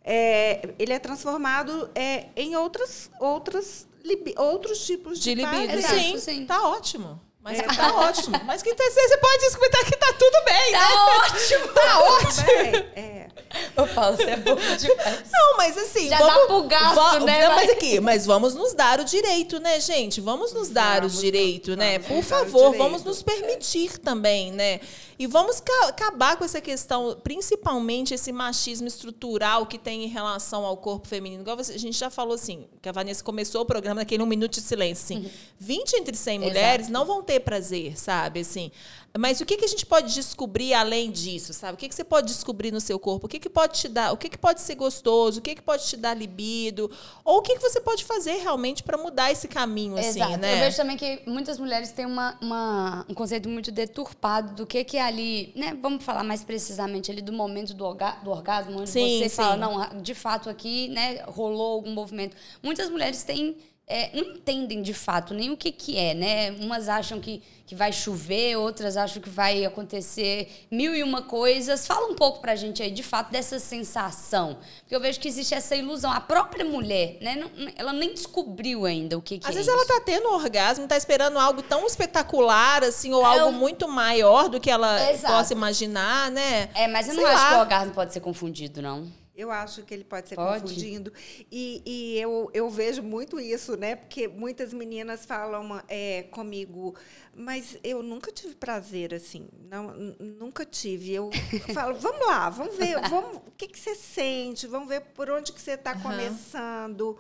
[0.04, 5.56] é, ele é transformado é, em outras, outras, libi- outros tipos de, De libido.
[5.56, 5.78] prazer.
[5.80, 6.46] Exato, sim, sim.
[6.46, 7.20] tá ótimo.
[7.42, 8.42] Mas tá ótimo.
[8.46, 10.80] Mas que você pode escutar que tá tudo bem, né?
[10.80, 11.68] Tá ótimo.
[11.80, 12.46] Tá ótimo.
[12.46, 13.28] Bem, é.
[13.76, 15.22] Eu falo, você é boa demais.
[15.32, 16.10] Não, mas assim.
[16.10, 19.60] Já vamos, dá pro gasto, né, Não, mas aqui, mas vamos nos dar o direito,
[19.60, 20.22] né, gente?
[20.22, 21.98] Vamos nos dar Vamos, o direito, né?
[22.00, 24.80] vamos Por dar o favor, vamos nos permitir também, né?
[25.20, 30.64] E vamos ca- acabar com essa questão, principalmente esse machismo estrutural que tem em relação
[30.66, 31.42] ao corpo feminino.
[31.42, 34.54] Igual a gente já falou assim, que a Vanessa começou o programa naquele um minuto
[34.54, 35.30] de silêncio, assim.
[35.60, 38.40] 20 entre 100 mulheres não vão ter prazer, sabe?
[38.40, 38.72] Assim,
[39.18, 41.74] mas o que, que a gente pode descobrir além disso, sabe?
[41.74, 43.26] O que, que você pode descobrir no seu corpo?
[43.26, 44.12] O que, que pode te dar?
[44.14, 45.40] O que, que pode ser gostoso?
[45.40, 46.90] O que, que pode te dar libido?
[47.26, 50.38] Ou o que, que você pode fazer realmente para mudar esse caminho, assim, Exato.
[50.38, 50.56] né?
[50.56, 54.84] Eu vejo também que muitas mulheres têm uma, uma- um conceito muito deturpado do que,
[54.84, 55.78] que é ali, né?
[55.82, 59.54] Vamos falar mais precisamente ali do momento do, orga- do orgasmo, onde Sim, você fala,
[59.54, 59.60] sim.
[59.96, 62.36] não, de fato aqui, né, rolou algum movimento.
[62.62, 63.58] Muitas mulheres têm.
[63.90, 66.52] É, não entendem de fato nem o que, que é, né?
[66.62, 71.88] Umas acham que, que vai chover, outras acham que vai acontecer mil e uma coisas.
[71.88, 74.58] Fala um pouco pra gente aí, de fato, dessa sensação.
[74.82, 76.12] Porque eu vejo que existe essa ilusão.
[76.12, 77.36] A própria mulher, né?
[77.36, 79.76] não- ela nem descobriu ainda o que, que Às é vezes isso.
[79.76, 83.52] ela tá tendo um orgasmo, tá esperando algo tão espetacular, assim, ou É, algo eu-
[83.52, 85.34] muito maior do que ela Exato.
[85.34, 86.70] possa imaginar, né?
[86.76, 87.50] É, mas eu não Sei acho lá.
[87.50, 89.08] que o orgasmo pode ser confundido, não.
[89.40, 90.64] Eu acho que ele pode ser Pode?
[90.64, 91.14] confundindo.
[91.50, 93.96] E, e eu, eu vejo muito isso, né?
[93.96, 96.94] Porque muitas meninas falam é, comigo,
[97.34, 99.48] mas eu nunca tive prazer assim.
[99.70, 101.14] Não, nunca tive.
[101.14, 101.30] Eu
[101.74, 105.54] falo, vamos lá, vamos ver, vamos, o que, que você sente, vamos ver por onde
[105.54, 107.18] que você está começando.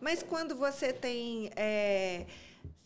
[0.00, 1.50] Mas quando você tem.
[1.54, 2.24] é,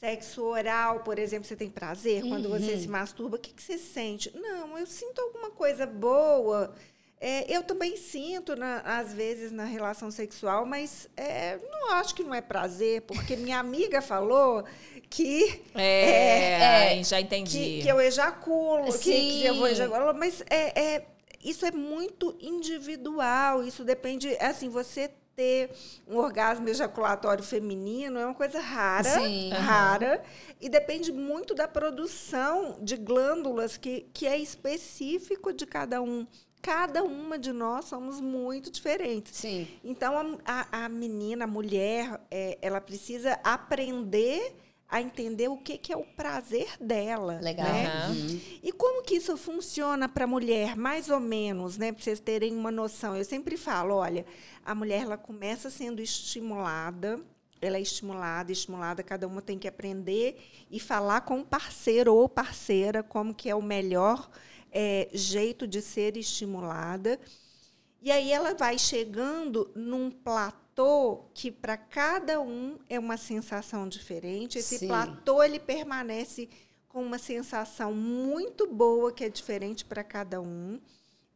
[0.00, 2.22] Sexo oral, por exemplo, você tem prazer?
[2.22, 4.36] Quando você se masturba, o que, que você sente?
[4.36, 6.74] Não, eu sinto alguma coisa boa.
[7.24, 12.24] É, eu também sinto, na- às vezes, na relação sexual, mas é, não acho que
[12.24, 14.64] não é prazer, porque minha amiga falou
[15.08, 17.58] que, É, é, já entendi.
[17.58, 21.06] que, que eu ejaculo, que, que eu vou ejacular, mas é, é-
[21.44, 25.70] isso é muito individual, isso depende, assim, você ter
[26.08, 29.50] um orgasmo ejaculatório feminino é uma coisa rara, Sim.
[29.50, 30.22] Rara,
[30.60, 36.26] e depende muito da produção de glândulas que, que é específico de cada um.
[36.62, 39.36] Cada uma de nós somos muito diferentes.
[39.36, 39.66] Sim.
[39.82, 44.54] Então, a, a- menina, a mulher, é, ela precisa aprender
[44.88, 47.40] a entender o que, que é o prazer dela.
[47.42, 47.66] Legal.
[47.66, 48.06] né?
[48.10, 48.40] Uhum.
[48.62, 51.90] E como que isso funciona para a mulher, mais ou menos, né?
[51.92, 53.16] Para vocês terem uma noção.
[53.16, 54.24] Eu sempre falo, olha,
[54.64, 57.18] a mulher ela começa sendo estimulada,
[57.60, 60.36] ela é estimulada, estimulada, cada uma tem que aprender
[60.70, 64.28] e falar com o parceiro ou parceira como que é o melhor
[64.72, 67.20] eh, jeito de ser estimulada.
[68.00, 74.58] E aí ela vai chegando num platô que para cada um é uma sensação diferente.
[74.58, 74.88] Esse Sim.
[74.88, 76.48] platô ele permanece
[76.88, 80.80] com uma sensação muito boa que é diferente para cada um.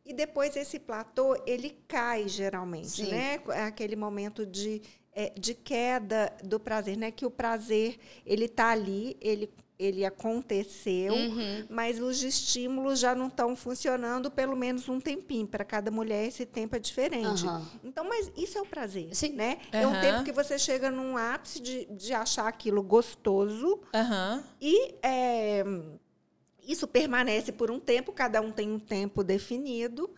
[0.05, 3.11] E depois esse platô, ele cai geralmente, Sim.
[3.11, 3.41] né?
[3.49, 4.81] É aquele momento de,
[5.13, 7.11] é, de queda do prazer, né?
[7.11, 11.65] Que o prazer, ele tá ali, ele, ele aconteceu, Uhum.
[11.69, 15.47] mas os estímulos já não estão funcionando pelo menos um tempinho.
[15.47, 17.47] Para cada mulher, esse tempo é diferente.
[17.47, 17.67] Aham.
[17.85, 19.33] Então, mas isso é o prazer, Sim.
[19.33, 19.59] né?
[19.73, 23.81] É um tempo que você chega num ápice de, de achar aquilo gostoso
[24.61, 25.65] e é,
[26.67, 30.11] isso permanece por um tempo, cada um tem um tempo definido,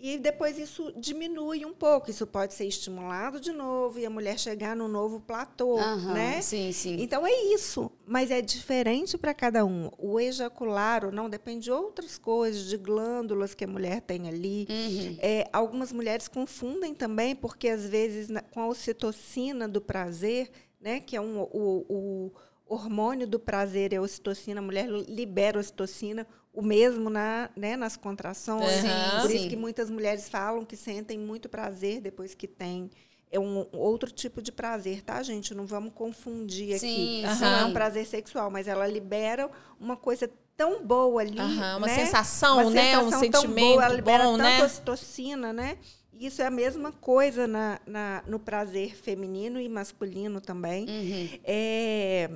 [0.00, 2.10] e depois isso diminui um pouco.
[2.10, 6.40] Isso pode ser estimulado de novo e a mulher chegar no novo platô, Aham, né?
[6.40, 6.96] Sim, sim.
[7.00, 9.90] Então é isso, mas é diferente para cada um.
[9.98, 14.66] O ejacular ou não depende de outras coisas, de glândulas que a mulher tem ali.
[14.70, 15.16] Uhum.
[15.20, 21.16] É, algumas mulheres confundem também, porque às vezes com a ocitocina do prazer, né, que
[21.16, 22.32] é um, o, o
[22.68, 26.26] hormônio do prazer, é a ocitocina, a mulher libera ocitocina,
[26.58, 28.84] o mesmo na, né, nas contrações.
[28.84, 29.20] Aham.
[29.20, 29.36] Por Sim.
[29.36, 32.90] isso que muitas mulheres falam que sentem muito prazer depois que tem.
[33.30, 35.54] É um outro tipo de prazer, tá, gente?
[35.54, 36.80] Não vamos confundir aqui.
[36.80, 41.38] Sim, Não é um prazer sexual, mas ela libera uma coisa tão boa ali.
[41.38, 41.94] Aham, uma né?
[41.94, 42.98] sensação, Uma né?
[42.98, 44.64] Um sensação tão sentimento boa, ela libera bom, tanto né?
[44.64, 45.78] ocitocina, né?
[46.18, 50.86] Isso é a mesma coisa na, na- no prazer feminino e masculino também.
[50.88, 51.38] Uhum.
[51.44, 52.28] É,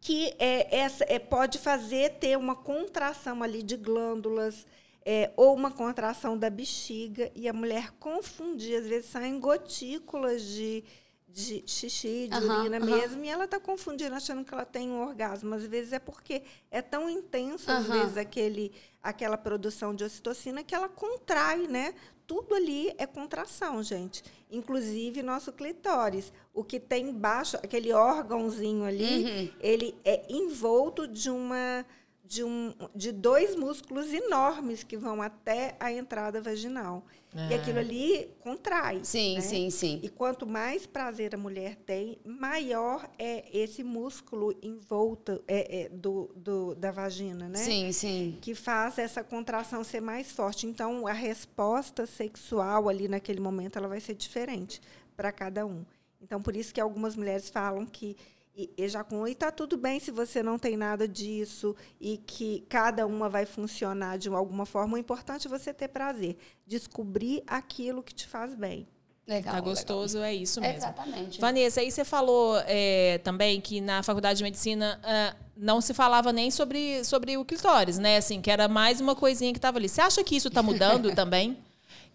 [0.00, 4.66] que é, essa, é, pode fazer ter uma contração ali de glândulas
[5.04, 8.78] é, ou uma contração da bexiga e a mulher confundir.
[8.78, 10.84] Às vezes saem gotículas de,
[11.26, 12.86] de xixi, de Aham, urina aham.
[12.86, 15.54] mesmo, e ela está confundindo, achando que ela tem um orgasmo.
[15.54, 20.74] Às vezes é porque é tão intenso, às vezes, aquele, aquela produção de ocitocina que
[20.74, 21.94] ela contrai, né?
[22.26, 24.22] Tudo ali é contração, gente.
[24.50, 26.32] Inclusive nosso clitóris.
[26.54, 29.48] O que tem embaixo, aquele órgãozinho ali, Uhum.
[29.60, 31.84] ele é envolto de uma
[32.28, 37.02] de, um, de dois músculos enormes que vão até a entrada vaginal.
[37.34, 37.56] E É.
[37.56, 39.00] aquilo ali contrai.
[39.02, 39.40] Sim, né?
[39.40, 40.00] sim, sim.
[40.02, 45.88] E quanto mais prazer a mulher tem, maior é esse músculo em volta é, é,
[45.88, 47.58] do, do, da vagina, né?
[47.58, 48.38] Sim, sim.
[48.40, 50.66] que faz essa contração ser mais forte.
[50.66, 54.80] Então, a resposta sexual ali naquele momento ela vai ser diferente
[55.16, 55.84] para cada um.
[56.20, 58.16] Então, por isso que algumas mulheres falam que
[58.58, 63.06] e- ejaculam e está tudo bem se você não tem nada disso e que cada
[63.06, 64.96] uma vai funcionar de alguma forma.
[64.96, 68.88] O importante é você ter prazer, descobrir aquilo que te faz bem.
[69.28, 69.54] Legal.
[69.54, 70.74] Tá gostoso, é isso legal.
[70.74, 70.88] mesmo.
[70.88, 71.40] Exatamente.
[71.40, 76.32] Vanessa, aí você falou é, também que na faculdade de medicina ah, não se falava
[76.32, 78.16] nem sobre, sobre o clitóris, né?
[78.16, 79.86] Assim, que era mais uma coisinha que estava ali.
[79.86, 81.58] Você acha que isso está mudando também?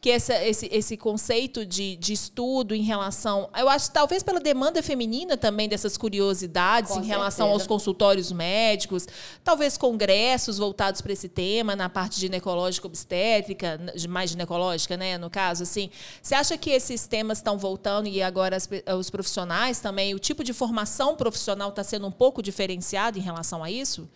[0.04, 3.50] Que essa, esse, esse conceito de, de estudo em relação.
[3.58, 7.64] Eu acho que talvez pela demanda feminina também dessas curiosidades Com em relação certeza.
[7.64, 9.08] aos consultórios médicos,
[9.46, 15.64] talvez congressos voltados para esse tema, na parte ginecológica obstétrica, mais ginecológica, né, no caso,
[15.64, 15.90] assim.
[16.22, 18.68] Você acha que esses temas estão voltando e agora as
[19.00, 23.64] os profissionais também, o tipo de formação profissional está sendo um pouco diferenciado em relação
[23.64, 24.10] a isso?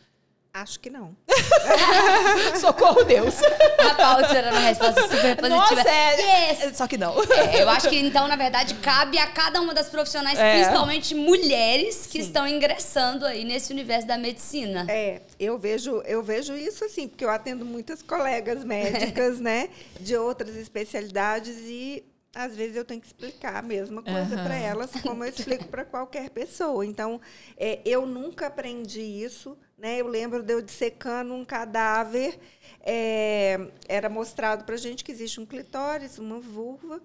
[0.61, 1.15] Acho que não.
[2.59, 3.35] Socorro, Deus!
[3.79, 5.49] A Paula esperando a resposta super positiva.
[5.49, 6.49] Nossa, é...
[6.49, 6.75] Yes!
[6.75, 7.13] Só que não.
[7.31, 10.55] É, eu acho que então, na verdade, cabe a cada uma das profissionais, É.
[10.55, 14.85] principalmente mulheres, que estão ingressando aí nesse universo da medicina.
[14.89, 20.17] É, eu vejo, eu vejo isso assim, porque eu atendo muitas colegas médicas, né, de
[20.17, 24.43] outras especialidades e às vezes eu tenho que explicar a mesma coisa Aham.
[24.43, 26.85] para elas, como eu explico para qualquer pessoa.
[26.85, 27.19] Então,
[27.57, 29.99] é, eu nunca aprendi isso, né?
[30.01, 32.39] Eu lembro de eu dissecando um cadáver,
[32.81, 37.01] é, era mostrado para gente que existe um clitóris, uma vulva.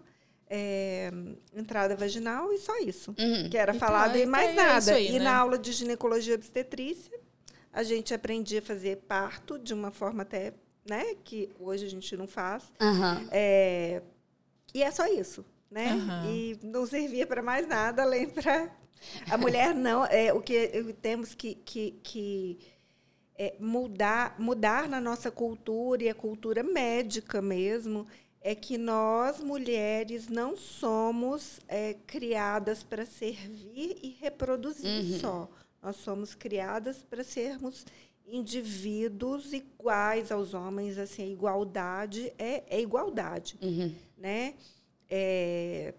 [0.55, 1.11] é,
[1.55, 3.49] entrada vaginal e só isso Uhum.
[3.49, 5.19] que era E falado tá, e e mais é nada aí, e né?
[5.19, 7.19] na aula de ginecologia e obstetrícia
[7.73, 10.53] a gente aprendia a fazer parto de uma forma até,
[10.89, 12.65] né, que hoje a gente não faz.
[12.81, 13.27] Aham.
[13.31, 14.03] É,
[14.75, 15.93] e é só isso, né?
[15.93, 16.27] Aham.
[16.31, 18.71] E não servia para mais nada além para
[19.31, 20.05] a mulher não.
[20.07, 22.59] É o que temos que, que, que
[23.37, 28.07] é, mudar, mudar na nossa cultura e a cultura médica mesmo
[28.41, 35.19] é que nós mulheres não somos é, criadas para servir e reproduzir Uhum.
[35.21, 35.49] só.
[35.81, 37.85] Nós somos criadas para sermos
[38.27, 43.93] indivíduos iguais aos homens, assim, a igualdade é, é igualdade, Uhum.
[44.17, 44.55] né?
[45.09, 45.95] É,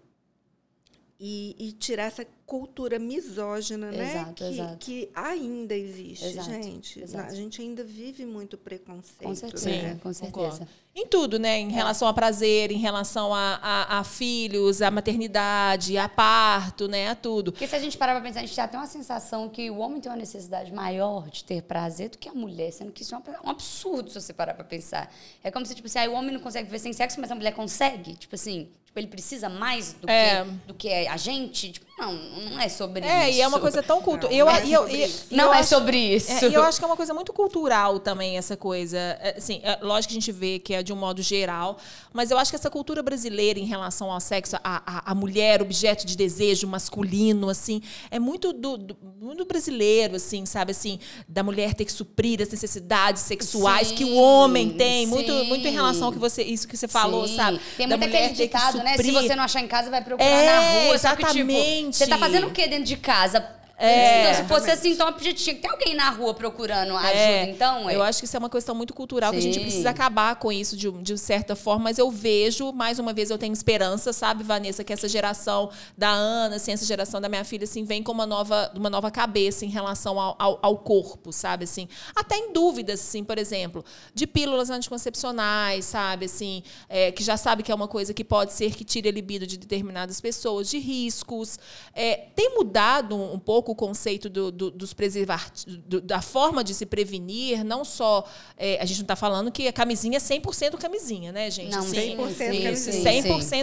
[1.20, 4.10] e, e tirar essa cultura misógina, né?
[4.10, 4.76] Exato, que, exato.
[4.78, 7.00] que ainda existe, Exato, gente.
[7.02, 7.32] exato.
[7.32, 9.22] A gente ainda vive muito preconceito.
[9.22, 9.98] Com certeza, né?
[10.02, 10.32] com certeza.
[10.32, 10.68] Concordo.
[10.96, 11.58] Em tudo, né?
[11.58, 17.08] Em relação a prazer, em relação a, a, a filhos, a maternidade, a parto, né?
[17.08, 17.50] A tudo.
[17.50, 19.78] Porque se a gente parar pra pensar, a gente já tem uma sensação que o
[19.78, 23.12] homem tem uma necessidade maior de ter prazer do que a mulher, sendo que isso
[23.14, 25.12] é um absurdo se você parar pra pensar.
[25.42, 27.34] É como se, tipo assim, ah, o homem não consegue viver sem sexo, mas a
[27.34, 28.14] mulher consegue.
[28.14, 30.44] Tipo assim, tipo, ele precisa mais do, É.
[30.44, 31.72] que, do que a gente.
[31.72, 33.38] Tipo, não, não é sobre É, isso.
[33.38, 34.30] e é uma coisa tão cultural.
[34.32, 35.26] Não, Eu, não é eu- sobre e- isso.
[35.30, 36.32] e Não eu é acho- sobre isso.
[36.32, 38.98] É, e eu acho que é uma coisa muito cultural também, essa coisa.
[38.98, 41.78] É, Assim, é, lógico que a gente vê que é de um modo geral,
[42.12, 45.62] mas eu acho que essa cultura brasileira em relação ao sexo, a, a, a mulher,
[45.62, 47.80] objeto de desejo masculino, assim,
[48.10, 50.72] é muito do, do muito brasileiro, assim, sabe?
[50.72, 55.06] Assim, da mulher ter que suprir as necessidades sexuais que o Sim, homem tem.
[55.06, 55.46] Muito, sim.
[55.48, 57.36] muito em relação ao que você, isso que você falou, Sim.
[57.36, 57.60] sabe?
[57.76, 58.96] Tem Da muito aquele ditado, né?
[58.96, 60.98] Se você não achar em casa, vai procurar É, na rua.
[60.98, 61.52] Só que, tipo,
[61.88, 61.96] exatamente.
[61.96, 63.40] você tá fazendo o quê dentro de casa?
[63.76, 67.50] É, Então, se fosse assim, então tinha que ter alguém na rua procurando ajuda, É,
[67.50, 67.96] então, ué.
[67.96, 69.60] Eu acho que isso é uma questão muito cultural, que a gente Sim.
[69.62, 73.38] precisa acabar com isso de, de certa forma, mas eu vejo, mais uma vez, eu
[73.38, 77.64] tenho esperança, sabe, Vanessa, que essa geração da Ana, assim, essa geração da minha filha,
[77.64, 81.64] assim, vem com uma nova, uma nova cabeça em relação ao, ao, ao corpo, sabe,
[81.64, 81.88] assim.
[82.14, 87.62] Até em dúvidas, assim, por exemplo, de pílulas anticoncepcionais, sabe, assim, é, que já sabe
[87.62, 90.78] que é uma coisa que pode ser que tire a libido de determinadas pessoas, de
[90.78, 91.58] riscos.
[91.94, 96.86] É, tem mudado um pouco o conceito do, do- dos preservativos, da forma de se
[96.86, 98.24] prevenir, não só.
[98.56, 101.70] é, a gente não está falando que a camisinha é 100% camisinha, né, gente?
[101.72, 102.76] Não, Assim, 100% sim, camisinha.
[102.76, 103.02] sim,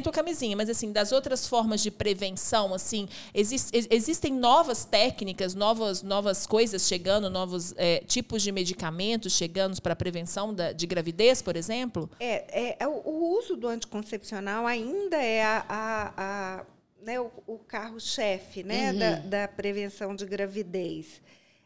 [0.01, 5.53] 100% camisinha, mas assim, das outras formas de prevenção, assim, exis- ex- existem novas técnicas,
[5.55, 10.85] novas, novas coisas chegando, novos é, tipos de medicamentos chegando para a prevenção da- de
[10.87, 12.09] gravidez, por exemplo?
[12.19, 16.65] É, é, é o, o uso do anticoncepcional ainda é a, a- a,
[17.01, 21.21] né, o, o carro-chefe né, da, da prevenção de gravidez.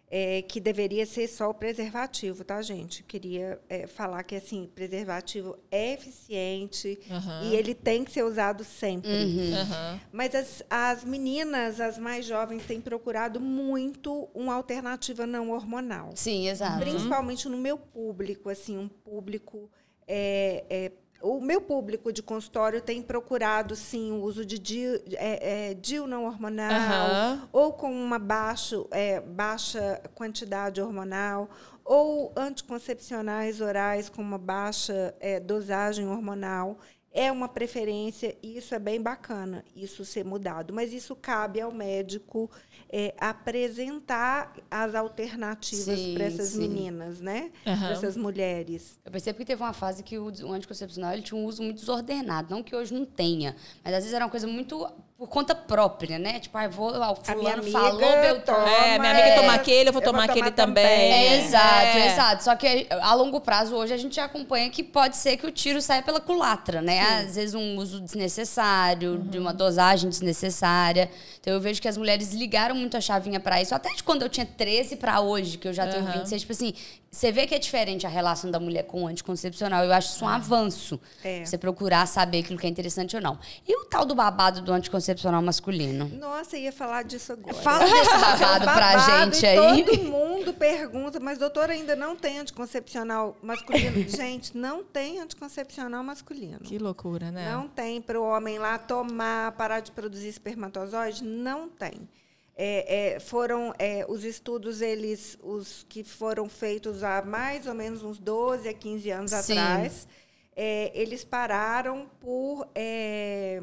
[0.07, 3.01] É, que deveria ser só o preservativo, tá, gente?
[3.01, 7.41] Queria é, falar que assim, preservativo é eficiente Aham.
[7.43, 9.51] e ele tem que ser usado sempre.
[9.51, 9.99] Aham.
[10.11, 16.11] Mas as, as meninas, as mais jovens, têm procurado muito uma alternativa não hormonal.
[16.15, 16.79] Sim, exato.
[16.81, 19.71] Principalmente no meu público, assim, um público.
[20.07, 20.91] é, é,
[21.26, 26.05] o meu público de consultório tem procurado, sim, o uso de DIU, é, é, DIU
[26.05, 31.49] não hormonal, ou com uma baixo, é, baixa quantidade hormonal,
[31.84, 36.78] ou anticoncepcionais orais com uma baixa é, dosagem hormonal.
[37.11, 40.73] É uma preferência e isso é bem bacana, isso ser mudado.
[40.73, 42.51] Mas isso cabe ao médico
[42.89, 46.59] é, apresentar as alternativas para essas sim.
[46.59, 47.51] meninas, né?
[47.65, 47.79] Aham.
[47.79, 48.99] Para essas mulheres.
[49.03, 51.79] Eu percebo que teve uma fase que o, o anticoncepcional ele tinha um uso muito
[51.79, 52.53] desordenado.
[52.53, 54.88] Não que hoje não tenha, mas às vezes era uma coisa muito
[55.18, 56.39] por conta própria, né?
[56.41, 58.01] Tipo, ah, vou, ah, o fulano amiga falou,
[58.41, 60.84] toma, É, minha amiga toma é, aquele, eu vou eu tomar aquele tomar também.
[60.84, 61.45] também.
[61.45, 62.07] Exato, É.
[62.07, 62.43] exato.
[62.43, 65.51] Só que a longo prazo, hoje, a gente já acompanha que pode ser que o
[65.51, 66.99] tiro saia pela culatra, né?
[67.22, 71.09] Às vezes um uso desnecessário, de uma dosagem desnecessária.
[71.39, 73.74] Então eu vejo que as mulheres ligaram muito a chavinha pra isso.
[73.74, 76.11] Até de quando eu tinha 13 pra hoje, que eu já tenho Aham.
[76.20, 76.74] 26, tipo assim,
[77.16, 79.86] você vê que é diferente a relação da mulher com o anticoncepcional.
[79.86, 80.99] Eu acho isso um avanço.
[81.24, 81.45] É.
[81.45, 83.39] Você procurar saber aquilo que é interessante ou não.
[83.66, 86.09] E o tal do babado do anticoncepcional masculino?
[86.09, 87.55] Nossa, eu ia falar disso agora.
[87.55, 89.86] Fala desse babado pra Babado, gente e aí.
[89.86, 94.03] Todo mundo pergunta, mas doutora ainda não tem anticoncepcional masculino?
[94.11, 96.59] gente, não tem anticoncepcional masculino.
[96.59, 97.49] Que loucura, né?
[97.49, 101.24] Não tem para o homem lá tomar, parar de produzir espermatozoide?
[101.24, 102.09] Não tem.
[102.58, 108.01] É, é, foram é, os estudos, eles, os que foram feitos há mais ou menos
[108.01, 109.58] uns 12 a 15 anos Sim.
[109.58, 110.08] atrás,
[110.56, 113.62] é, eles pararam por é,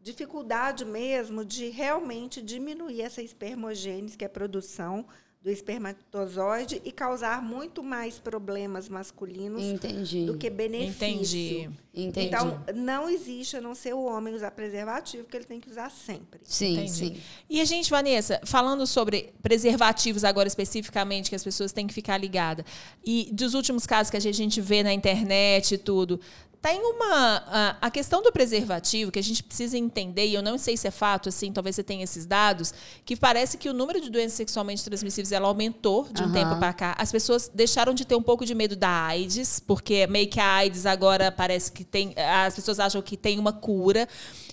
[0.00, 5.04] dificuldade mesmo de realmente diminuir essa espermogênese, que é a produção
[5.42, 10.26] do espermatozoide, e causar muito mais problemas masculinos Entendi.
[10.26, 11.06] do que benefício.
[11.06, 11.70] Entendi.
[11.92, 12.26] Entendi.
[12.26, 15.90] Então, não existe a não ser o homem usar preservativo, que ele tem que usar
[15.90, 16.40] sempre.
[16.44, 16.90] sim, Entendi.
[16.90, 17.16] sim.
[17.48, 22.18] E a gente, Vanessa, falando sobre preservativos agora especificamente, que as pessoas têm que ficar
[22.18, 22.64] ligadas,
[23.04, 26.20] e dos últimos casos que a gente vê na internet e tudo,
[26.62, 27.42] tem uma.
[27.46, 30.86] A, a questão do preservativo que a gente precisa entender, e eu não sei se
[30.86, 34.34] é fato, assim, talvez você tenha esses dados, que parece que o número de doenças
[34.34, 36.32] sexualmente transmissíveis ela aumentou de um Aham.
[36.32, 36.94] tempo para cá.
[36.98, 40.54] As pessoas deixaram de ter um pouco de medo da AIDS, porque meio que a
[40.56, 42.14] AIDS agora parece que tem.
[42.16, 44.06] As pessoas acham que tem uma cura.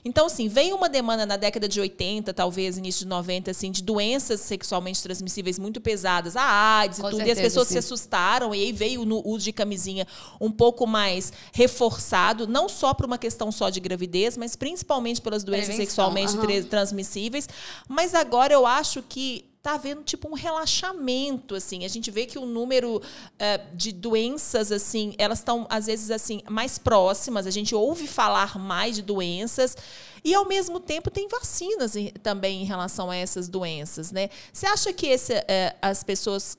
[0.08, 3.84] Então, assim, vem uma demanda na década de 80, talvez, início de 90, assim, de
[3.84, 6.44] doenças sexualmente transmissíveis muito pesadas, a
[6.80, 7.74] AIDS e tudo, e as certeza, pessoas sim.
[7.74, 10.08] se assustaram, e aí veio no uso de camisinha
[10.40, 15.44] um pouco mais reforçado não só por uma questão só de gravidez, mas principalmente pelas
[15.44, 17.50] doenças Prevenção, sexualmente tra- transmissíveis.
[17.88, 21.86] Mas agora eu acho que tá havendo tipo um relaxamento assim.
[21.86, 23.02] A gente vê que o número
[23.38, 27.46] eh, de doenças assim elas estão às vezes assim mais próximas.
[27.46, 29.76] A gente ouve falar mais de doenças.
[30.24, 31.94] E ao mesmo tempo tem vacinas
[32.24, 34.30] também em relação a essas doenças né?
[34.52, 36.58] Você acha que esse, eh, as pessoas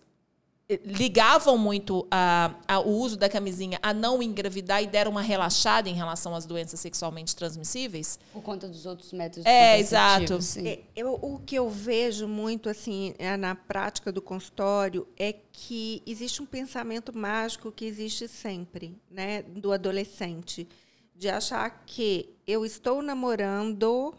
[0.85, 5.89] ligavam muito a, a- o uso da camisinha a não engravidar e deram uma relaxada
[5.89, 10.43] em relação às doenças sexualmente transmissíveis Por conta dos outros métodos É, exato.
[10.43, 10.69] sim.
[10.69, 16.03] É, eu- o que eu vejo muito assim é, na prática do consultório é que
[16.07, 20.69] existe um pensamento mágico que existe sempre, né, do adolescente,
[21.17, 24.15] de achar que eu estou namorando,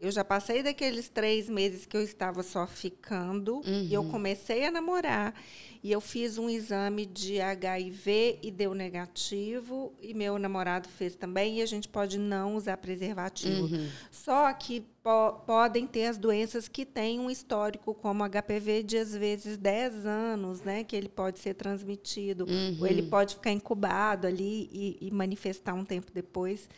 [0.00, 4.70] eu já passei daqueles três meses que eu estava só ficando e eu comecei a
[4.70, 5.34] namorar
[5.82, 11.58] e eu fiz um exame de HIV e deu negativo e meu namorado fez também
[11.58, 13.68] e a gente pode não usar preservativo.
[14.10, 19.14] Só que po- podem ter as doenças que têm um histórico, como HPV, de às
[19.14, 20.84] vezes 10 anos, né?
[20.84, 22.44] Que ele pode ser transmitido.
[22.80, 26.68] Ou ele pode ficar incubado ali e, e manifestar um tempo depois.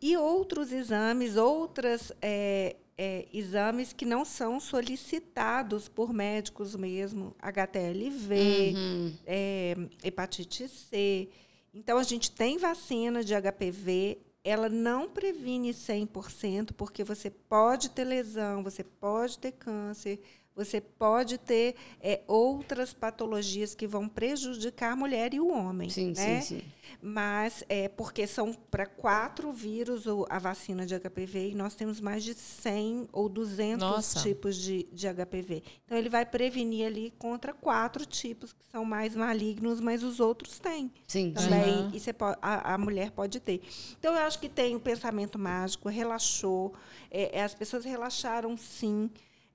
[0.00, 9.14] E outros exames, outras é, é, exames que não são solicitados por médicos mesmo, HTLV,
[9.26, 11.28] é, hepatite C.
[11.72, 18.04] Então, a gente tem vacina de HPV, ela não previne 100%, porque você pode ter
[18.04, 20.20] lesão, você pode ter câncer,
[20.58, 25.88] você pode ter é, outras patologias que vão prejudicar a mulher e o homem.
[25.88, 26.40] Sim, né?
[26.40, 26.62] sim, sim.
[27.00, 32.24] Mas é porque são para quatro vírus a vacina de HPV e nós temos mais
[32.24, 34.20] de 100 ou 200 Nossa.
[34.20, 35.62] tipos de, de HPV.
[35.84, 40.58] Então, ele vai prevenir ali contra quatro tipos que são mais malignos, mas os outros
[40.58, 41.88] têm Sim, também.
[41.92, 43.60] E você po- a, a mulher pode ter.
[43.98, 46.74] Então, eu acho que tem o pensamento mágico, relaxou.
[47.10, 49.08] É, as pessoas relaxaram, sim,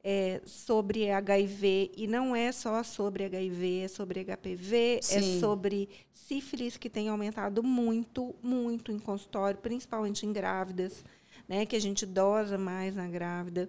[0.04, 1.92] é, sobre HIV.
[1.96, 5.38] E não é só sobre HIV, é sobre HPV, Sim.
[5.38, 11.04] é sobre sífilis, que tem aumentado muito, muito em consultório, principalmente em grávidas.
[11.46, 13.68] Né, que a gente dosa mais na grávida,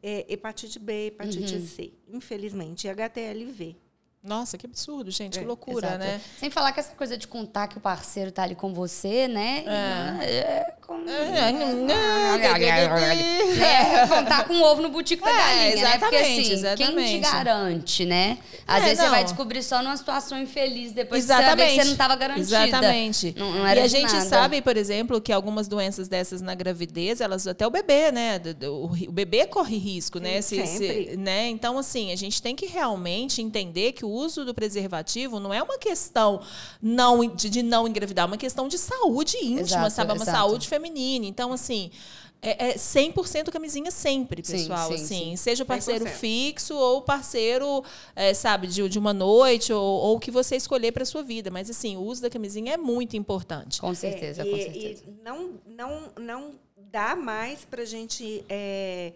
[0.00, 1.66] é, hepatite B, hepatite Uhum.
[1.66, 3.74] C, infelizmente, e HTLV.
[4.22, 6.04] Nossa, que absurdo, gente, que É, loucura, Exato.
[6.04, 6.20] né?
[6.38, 9.64] Sem falar que essa coisa de contar que o parceiro tá ali com você, né?
[9.66, 10.75] É.
[10.86, 11.04] com-
[13.60, 15.98] É, contar com o ovo no butico da É, galinha, né?
[15.98, 17.18] Porque exatamente, assim, quem te exatamente.
[17.18, 18.38] garante, né?
[18.66, 19.24] Às É, vezes você vai não.
[19.24, 22.66] descobrir só numa situação infeliz depois de você saber que você não estava garantida.
[22.66, 23.34] Exatamente.
[23.36, 24.24] Não, não e a de gente nada.
[24.24, 28.40] sabe, por exemplo, que algumas doenças dessas na gravidez, elas até o bebê, né?
[28.64, 30.40] O, bebê corre risco, né?
[30.40, 31.16] Sim, sempre.
[31.16, 31.48] né?
[31.48, 35.62] Então, assim, a gente tem que realmente entender que o uso do preservativo não é
[35.62, 36.40] uma questão
[36.80, 40.10] não de, de não engravidar, é uma questão de saúde íntima, Exato, sabe?
[40.10, 40.38] É uma exato.
[40.38, 40.75] saúde feminina.
[41.26, 41.90] Então, assim.
[42.42, 44.88] É, é 100% camisinha sempre, Sim, pessoal.
[44.88, 45.36] sim, assim, sim.
[45.36, 46.08] seja o parceiro 100%.
[46.10, 47.82] fixo ou parceiro,
[48.14, 51.50] é, sabe, de, de uma noite ou, ou o que você escolher para sua vida.
[51.50, 53.80] Mas assim, o uso da camisinha é muito importante.
[53.80, 55.02] Com certeza, É, com e, certeza.
[55.08, 59.14] e não, não, não dá mais para a gente é,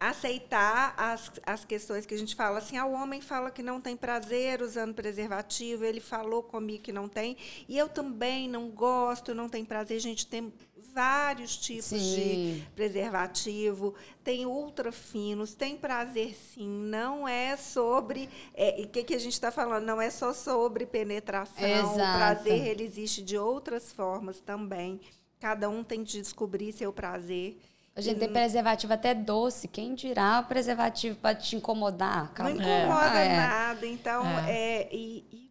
[0.00, 3.80] aceitar as, as questões que a gente fala assim, ah, o homem fala que não
[3.80, 7.36] tem prazer usando preservativo, ele falou comigo que não tem,
[7.68, 10.00] e eu também não gosto, não tem prazer.
[10.00, 10.52] Gente, tem
[10.94, 12.66] vários tipos de Sim.
[12.74, 18.28] preservativo, tem ultra finos, tem prazer sim, não é sobre.
[18.54, 19.84] é, O que, que a gente está falando?
[19.84, 21.64] Não é só sobre penetração.
[21.66, 21.92] Exato.
[21.94, 25.00] O prazer ele existe de outras formas também.
[25.40, 27.58] Cada um tem de descobrir seu prazer.
[27.94, 29.68] A gente tem preservativo até doce.
[29.68, 32.26] Quem dirá o preservativo para te incomodar?
[32.28, 32.50] Não Calma.
[32.52, 33.36] incomoda Ah, é.
[33.36, 33.86] nada.
[33.86, 34.88] Então, é.
[34.90, 35.41] e, e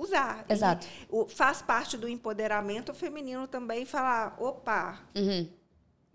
[0.00, 0.44] usar.
[0.48, 0.86] E Exato.
[1.10, 5.48] o- faz parte do empoderamento feminino também falar, opa, Uhum.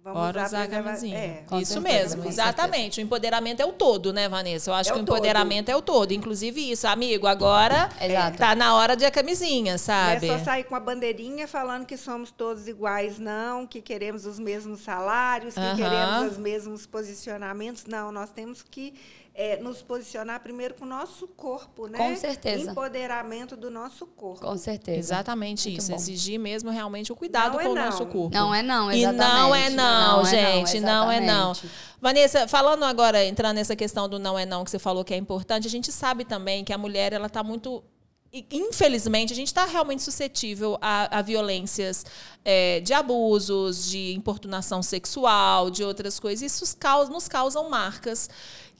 [0.03, 1.13] vamos Bora usar, usar a.
[1.15, 1.43] É.
[1.61, 2.99] Isso certeza, mesmo, exatamente.
[2.99, 4.69] O empoderamento é o todo, né, Vanessa?
[4.69, 5.15] Eu acho É que o o todo.
[5.15, 6.11] empoderamento é o todo.
[6.11, 8.37] Inclusive isso, amigo, agora Exato.
[8.37, 10.27] tá na hora de a camisinha, Não sabe?
[10.27, 14.39] é só sair com a bandeirinha falando que somos todos iguais, não, que queremos os
[14.39, 15.75] mesmos salários, que Aham.
[15.77, 17.85] queremos os mesmos posicionamentos.
[17.85, 18.93] Não, nós temos que
[19.35, 21.97] é, nos posicionar primeiro com o nosso corpo, né?
[21.97, 22.69] Com certeza.
[22.71, 24.45] Empoderamento do nosso corpo.
[24.45, 24.99] Com certeza.
[24.99, 25.89] Exatamente Muito isso.
[25.89, 25.95] bom.
[25.95, 27.85] Exigir mesmo realmente o cuidado Não é com o não.
[27.85, 28.29] nosso corpo.
[28.31, 29.25] Não é não, E exatamente.
[29.33, 30.79] não é não, é gente.
[30.79, 31.51] Não, é não.
[31.51, 31.75] exatamente.
[31.99, 35.17] Vanessa, falando agora, entrando nessa questão do não é não que você falou que é
[35.17, 37.83] importante, a gente sabe também que a mulher ela está muito
[38.51, 42.03] Infelizmente, a gente está realmente suscetível a, a violências
[42.43, 46.41] é, de abusos, de importunação sexual, de outras coisas.
[46.41, 48.27] Isso causa, nos causam marcas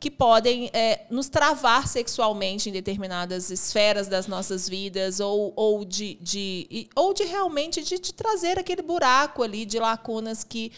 [0.04, 6.16] que podem é, nos travar sexualmente em determinadas esferas das nossas vidas, ou, ou, de,
[6.16, 10.74] de, ou de realmente de, de trazer aquele buraco ali de lacunas que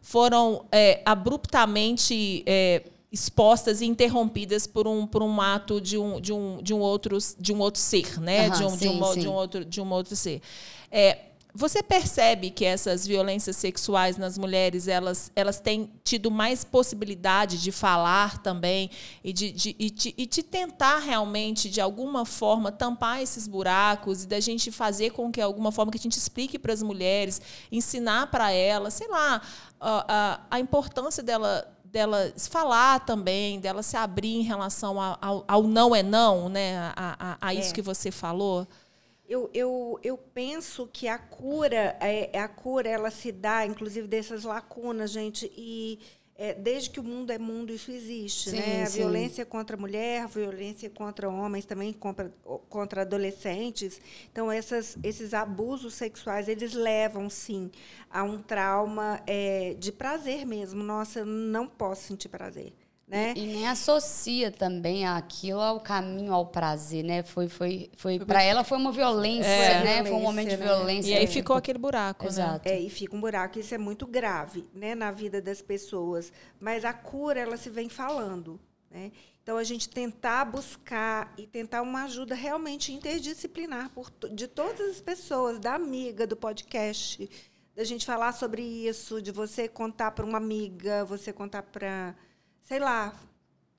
[0.00, 6.32] foram é, abruptamente é, expostas e interrompidas por um, por um ato de um, de
[6.32, 8.46] um, de um, outro, de um outro ser, né?
[8.46, 9.20] Uhum, de, um, sim, de, um, sim.
[9.22, 10.40] de, um outro, de um outro ser.
[10.88, 11.18] É,
[11.54, 17.72] você percebe que essas violências sexuais nas mulheres elas, elas têm tido mais possibilidade de
[17.72, 18.90] falar também
[19.24, 24.24] e de, de, e de, e de tentar realmente, de alguma forma, tampar esses buracos
[24.24, 26.82] e da gente fazer com que, de alguma forma, que a gente explique para as
[26.82, 27.40] mulheres,
[27.72, 29.40] ensinar para elas, sei lá,
[29.80, 35.62] a, a, a importância dela dela falar também, dela se abrir em relação ao, ao
[35.62, 36.92] não é não, né?
[36.94, 37.72] A, a, a isso É.
[37.72, 38.68] que você falou.
[39.28, 44.44] Eu, eu, eu penso que a cura, é, a cura ela se dá, inclusive, dessas
[44.44, 45.98] lacunas, gente, e
[46.38, 48.50] é, desde que o mundo é mundo, isso existe.
[48.50, 48.84] Sim, né?
[48.84, 48.98] A sim.
[48.98, 52.32] violência contra a mulher, a violência contra homens, também contra,
[52.68, 54.00] contra adolescentes.
[54.30, 57.70] Então, essas, esses abusos sexuais, eles levam, sim,
[58.08, 60.80] a um trauma é, de prazer mesmo.
[60.80, 62.72] Nossa, eu não posso sentir prazer.
[63.08, 63.32] Né?
[63.34, 67.22] E nem associa também aquilo ao caminho, ao prazer, né?
[67.22, 69.82] Foi, foi, foi para ela foi uma violência, É.
[69.82, 69.92] né?
[70.04, 70.64] Foi um Violência, momento de né?
[70.66, 71.10] violência.
[71.10, 72.28] E aí ficou aquele buraco, né?
[72.30, 72.68] Exato.
[72.68, 73.58] É, e fica um buraco.
[73.58, 76.30] Isso é muito grave né, na vida das pessoas.
[76.60, 78.60] Mas a cura, ela se vem falando.
[78.90, 79.10] Né?
[79.42, 84.90] Então, a gente tentar buscar e tentar uma ajuda realmente interdisciplinar por, to- de todas
[84.90, 87.26] as pessoas, da amiga, do podcast,
[87.74, 92.14] da gente falar sobre isso, de você contar para uma amiga, você contar para,
[92.68, 93.14] sei lá,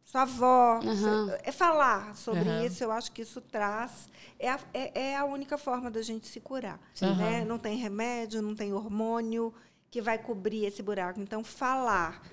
[0.03, 0.79] sua avó.
[0.83, 1.37] Aham.
[1.43, 2.65] É falar sobre Aham.
[2.65, 4.09] isso, eu acho que isso traz.
[4.39, 6.79] É a, é, é a única forma da gente se curar.
[6.95, 7.15] Sim.
[7.15, 7.45] Né?
[7.45, 9.53] Não tem remédio, não tem hormônio
[9.91, 11.19] que vai cobrir esse buraco.
[11.19, 12.23] Então, falar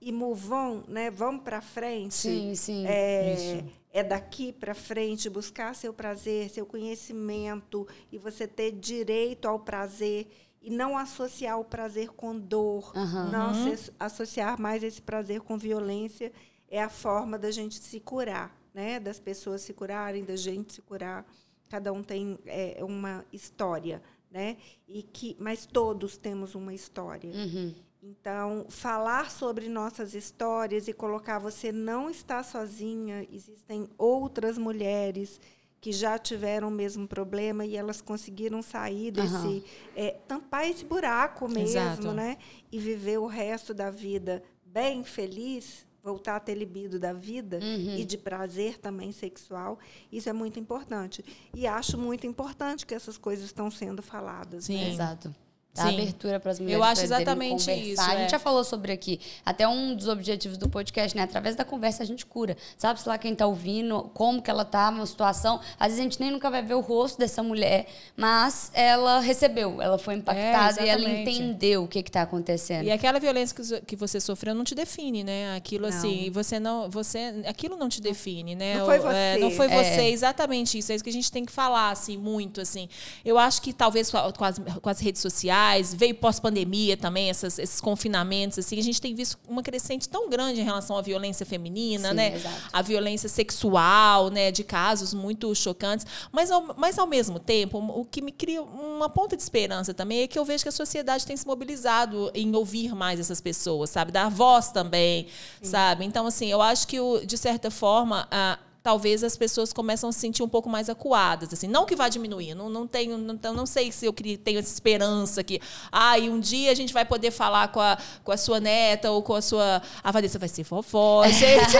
[0.00, 1.12] e move on, né?
[1.12, 2.14] vamos para frente.
[2.14, 2.84] Sim, sim.
[2.88, 9.60] É, é daqui para frente, buscar seu prazer, seu conhecimento e você ter direito ao
[9.60, 10.26] prazer
[10.62, 13.30] e não associar o prazer com dor, Aham.
[13.30, 16.32] não asso- associar mais esse prazer com violência
[16.68, 19.00] é a forma da gente se curar, né?
[19.00, 21.24] Das pessoas se curarem, da gente se curar.
[21.68, 24.56] Cada um tem é, uma história, né?
[24.86, 27.30] E que, mas todos temos uma história.
[27.32, 27.74] Uhum.
[28.02, 35.38] Então, falar sobre nossas histórias e colocar você não está sozinha, existem outras mulheres
[35.80, 39.62] que já tiveram o mesmo problema e elas conseguiram sair desse, Aham.
[39.96, 42.12] é, tampar esse buraco mesmo, Exato.
[42.12, 42.36] né?
[42.70, 47.96] E viver o resto da vida bem feliz, voltar a ter libido da vida Uhum.
[47.96, 49.78] e de prazer também sexual.
[50.12, 51.24] Isso é muito importante.
[51.54, 54.64] E acho muito importante que essas coisas estão sendo faladas.
[54.64, 54.76] Sim.
[54.76, 54.90] né?
[54.90, 55.34] Exato.
[55.72, 55.94] Dá Sim.
[55.94, 56.78] abertura para as mulheres.
[56.78, 57.76] Eu acho exatamente conversar.
[57.76, 58.28] isso, A gente é.
[58.30, 59.20] já falou sobre aqui.
[59.46, 61.22] Até um dos objetivos do podcast, né?
[61.22, 62.56] Através da conversa a gente cura.
[62.76, 65.60] Sabe-se lá quem tá ouvindo, como que ela tá, uma situação.
[65.78, 69.80] Às vezes a gente nem nunca vai ver o rosto dessa mulher, mas ela recebeu,
[69.80, 72.84] ela foi impactada e ela entendeu o que que tá acontecendo.
[72.84, 73.56] E aquela violência
[73.86, 75.54] que, você sofreu não te define, né?
[75.54, 75.96] Aquilo Não.
[75.96, 78.78] assim, você não, você, aquilo não te define, né?
[78.78, 79.40] Não foi é, você.
[79.40, 79.84] não foi É.
[79.84, 80.90] você, exatamente isso.
[80.90, 82.88] É isso que a gente tem que falar, assim, muito, assim.
[83.24, 85.59] Eu acho que talvez com as, com as redes sociais,
[85.94, 90.60] veio pós-pandemia também, essas- esses confinamentos, assim, a gente tem visto uma crescente tão grande
[90.60, 92.34] em relação à violência feminina, Sim, né?
[92.36, 92.56] exato.
[92.72, 94.50] A violência sexual, né?
[94.50, 96.06] De casos muito chocantes.
[96.32, 100.22] Mas ao, mas, ao mesmo tempo, o que me cria uma ponta de esperança também
[100.22, 103.90] é que eu vejo que a sociedade tem se mobilizado em ouvir mais essas pessoas,
[103.90, 104.12] sabe?
[104.12, 105.26] Dar voz também,
[105.62, 106.04] sabe?
[106.04, 110.12] Então, assim, eu acho que, o- de certa forma, a- talvez as pessoas começam a
[110.12, 113.34] se sentir um pouco mais acuadas, assim, não que vá diminuir, não, não tenho, não,
[113.34, 115.60] então, não sei se eu tenho essa esperança que,
[115.92, 119.10] ah, e um dia a gente vai poder falar com a, com a sua neta
[119.10, 121.76] ou com a sua, a Vanessa vai ser vovó, gente,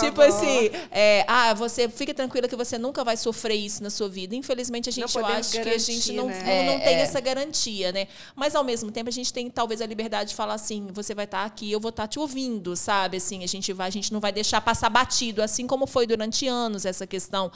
[0.00, 0.22] tipo vovó.
[0.22, 4.34] assim, é, ah, você fica tranquila que você nunca vai sofrer isso na sua vida,
[4.36, 6.38] infelizmente a gente, acho que a gente não, né?
[6.38, 7.00] não, não É, tem é.
[7.00, 10.54] essa garantia, né, mas ao mesmo tempo a gente tem talvez a liberdade de falar
[10.54, 13.88] assim, você vai estar aqui, eu vou estar te ouvindo, sabe, assim, a gente vai,
[13.88, 17.50] a gente não vai deixar passar batido, assim como foi durante anos essa questão,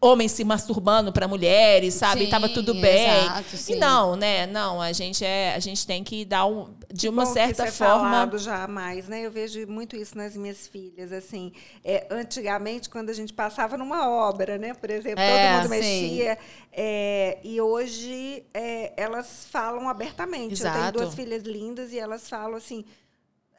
[0.00, 3.76] homens se masturbando para mulheres, sabe, Sim, tava tudo bem, exato, e sim.
[3.76, 7.32] não, né, não, a gente é, a gente tem que dar um, de uma Bom
[7.32, 9.24] certa isso é forma, falado já mais, né?
[9.24, 11.52] Eu vejo muito isso nas minhas filhas, assim.
[11.84, 14.74] É, antigamente, quando a gente passava numa obra, né?
[14.74, 15.80] Por exemplo, É, todo mundo sim.
[15.80, 16.38] mexia.
[16.72, 20.52] é, e hoje é, elas falam abertamente.
[20.62, 20.98] Eu tenho Exato.
[20.98, 22.84] duas filhas lindas e elas falam assim.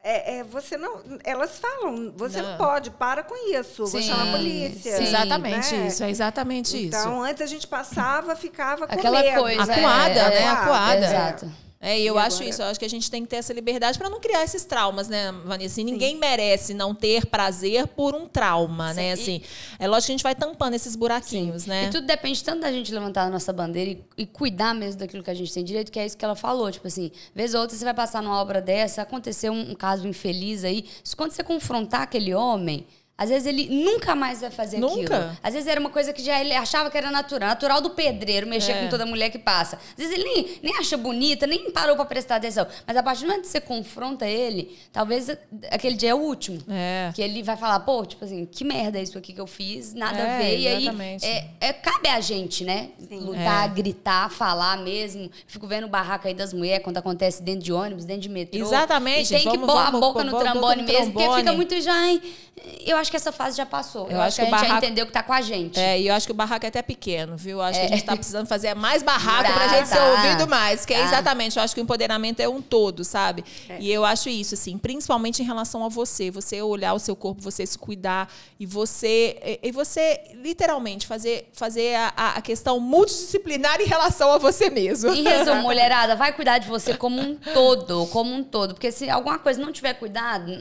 [0.04, 2.58] É, é, você não, elas falam, você não, Não.
[2.58, 4.97] pode, para com isso, vou Sim, chamar a polícia.
[4.97, 5.04] sim.
[5.04, 5.88] exatamente né?
[5.88, 6.97] isso, é exatamente isso.
[6.97, 9.39] Então, antes a gente passava, ficava com Aquela medo.
[9.39, 9.64] coisa.
[9.64, 10.36] Acuada, é, né?
[10.41, 11.06] é, Acuada.
[11.06, 11.62] Exato.
[11.84, 12.50] É, e eu e acho agora...
[12.50, 14.64] isso, eu acho que a gente tem que ter essa liberdade para não criar esses
[14.64, 15.82] traumas, né, Vanessa?
[15.82, 18.96] E ninguém merece não ter prazer por um trauma, Sim.
[18.96, 19.12] né?
[19.12, 19.42] Assim,
[19.78, 21.70] é lógico que a gente vai tampando esses buraquinhos, Sim.
[21.70, 21.88] né?
[21.88, 25.22] E tudo depende tanto da gente levantar a nossa bandeira e, e, cuidar mesmo daquilo
[25.22, 26.72] que a gente tem direito, que é isso que ela falou.
[26.72, 30.08] Tipo assim, vez ou outra você vai passar numa obra dessa, aconteceu um, um caso
[30.08, 30.86] infeliz aí,
[31.18, 35.16] quando você confrontar aquele homem às vezes ele nunca mais vai fazer nunca.
[35.16, 35.38] aquilo.
[35.43, 37.49] Às vezes era uma coisa que já ele achava que era natural.
[37.49, 38.84] Natural do pedreiro, mexer é.
[38.84, 39.76] com toda mulher que passa.
[39.76, 42.66] Às vezes ele nem, nem acha bonita, nem parou para prestar atenção.
[42.88, 45.30] Mas a partir do momento que você confronta ele, talvez
[45.70, 46.59] aquele dia é o último.
[46.68, 47.11] É.
[47.14, 49.93] Que ele vai falar, pô, tipo assim, que merda é isso aqui que eu fiz,
[49.93, 50.78] nada é, a ver.
[50.78, 51.24] Exatamente.
[51.24, 52.89] E aí, é, é, cabe a gente, né?
[52.97, 53.20] Sim.
[53.20, 53.74] Lutar, é.
[53.74, 55.30] gritar, falar mesmo.
[55.45, 58.59] Fico vendo o barraco aí das mulheres quando acontece dentro de ônibus, dentro de metrô.
[58.59, 59.34] Exatamente.
[59.34, 61.93] E tem vamos, que pôr a boca no trambone mesmo, porque fica muito já...
[62.86, 64.08] Eu acho que essa fase já passou.
[64.08, 64.72] Eu, eu acho, que, que a gente barraco...
[64.72, 65.80] já entendeu que tá com a gente.
[65.80, 67.58] É, e eu acho que o barraco é até pequeno, viu?
[67.58, 67.82] Eu acho é.
[67.82, 70.86] que a gente tá precisando fazer mais barraco pra gente ser ouvido mais.
[70.86, 73.45] Que é exatamente, eu acho que o empoderamento é um todo, sabe?
[73.70, 73.78] É.
[73.80, 76.32] E eu acho isso, assim, principalmente em relação a você.
[76.32, 79.60] Você olhar o seu corpo, você se cuidar e você.
[79.62, 85.12] E você, literalmente, fazer, fazer a, a questão multidisciplinar em relação a você mesmo.
[85.14, 88.74] Em resumo, mulherada, vai cuidar de você como um todo, como um todo.
[88.74, 90.51] Porque se alguma coisa não tiver cuidado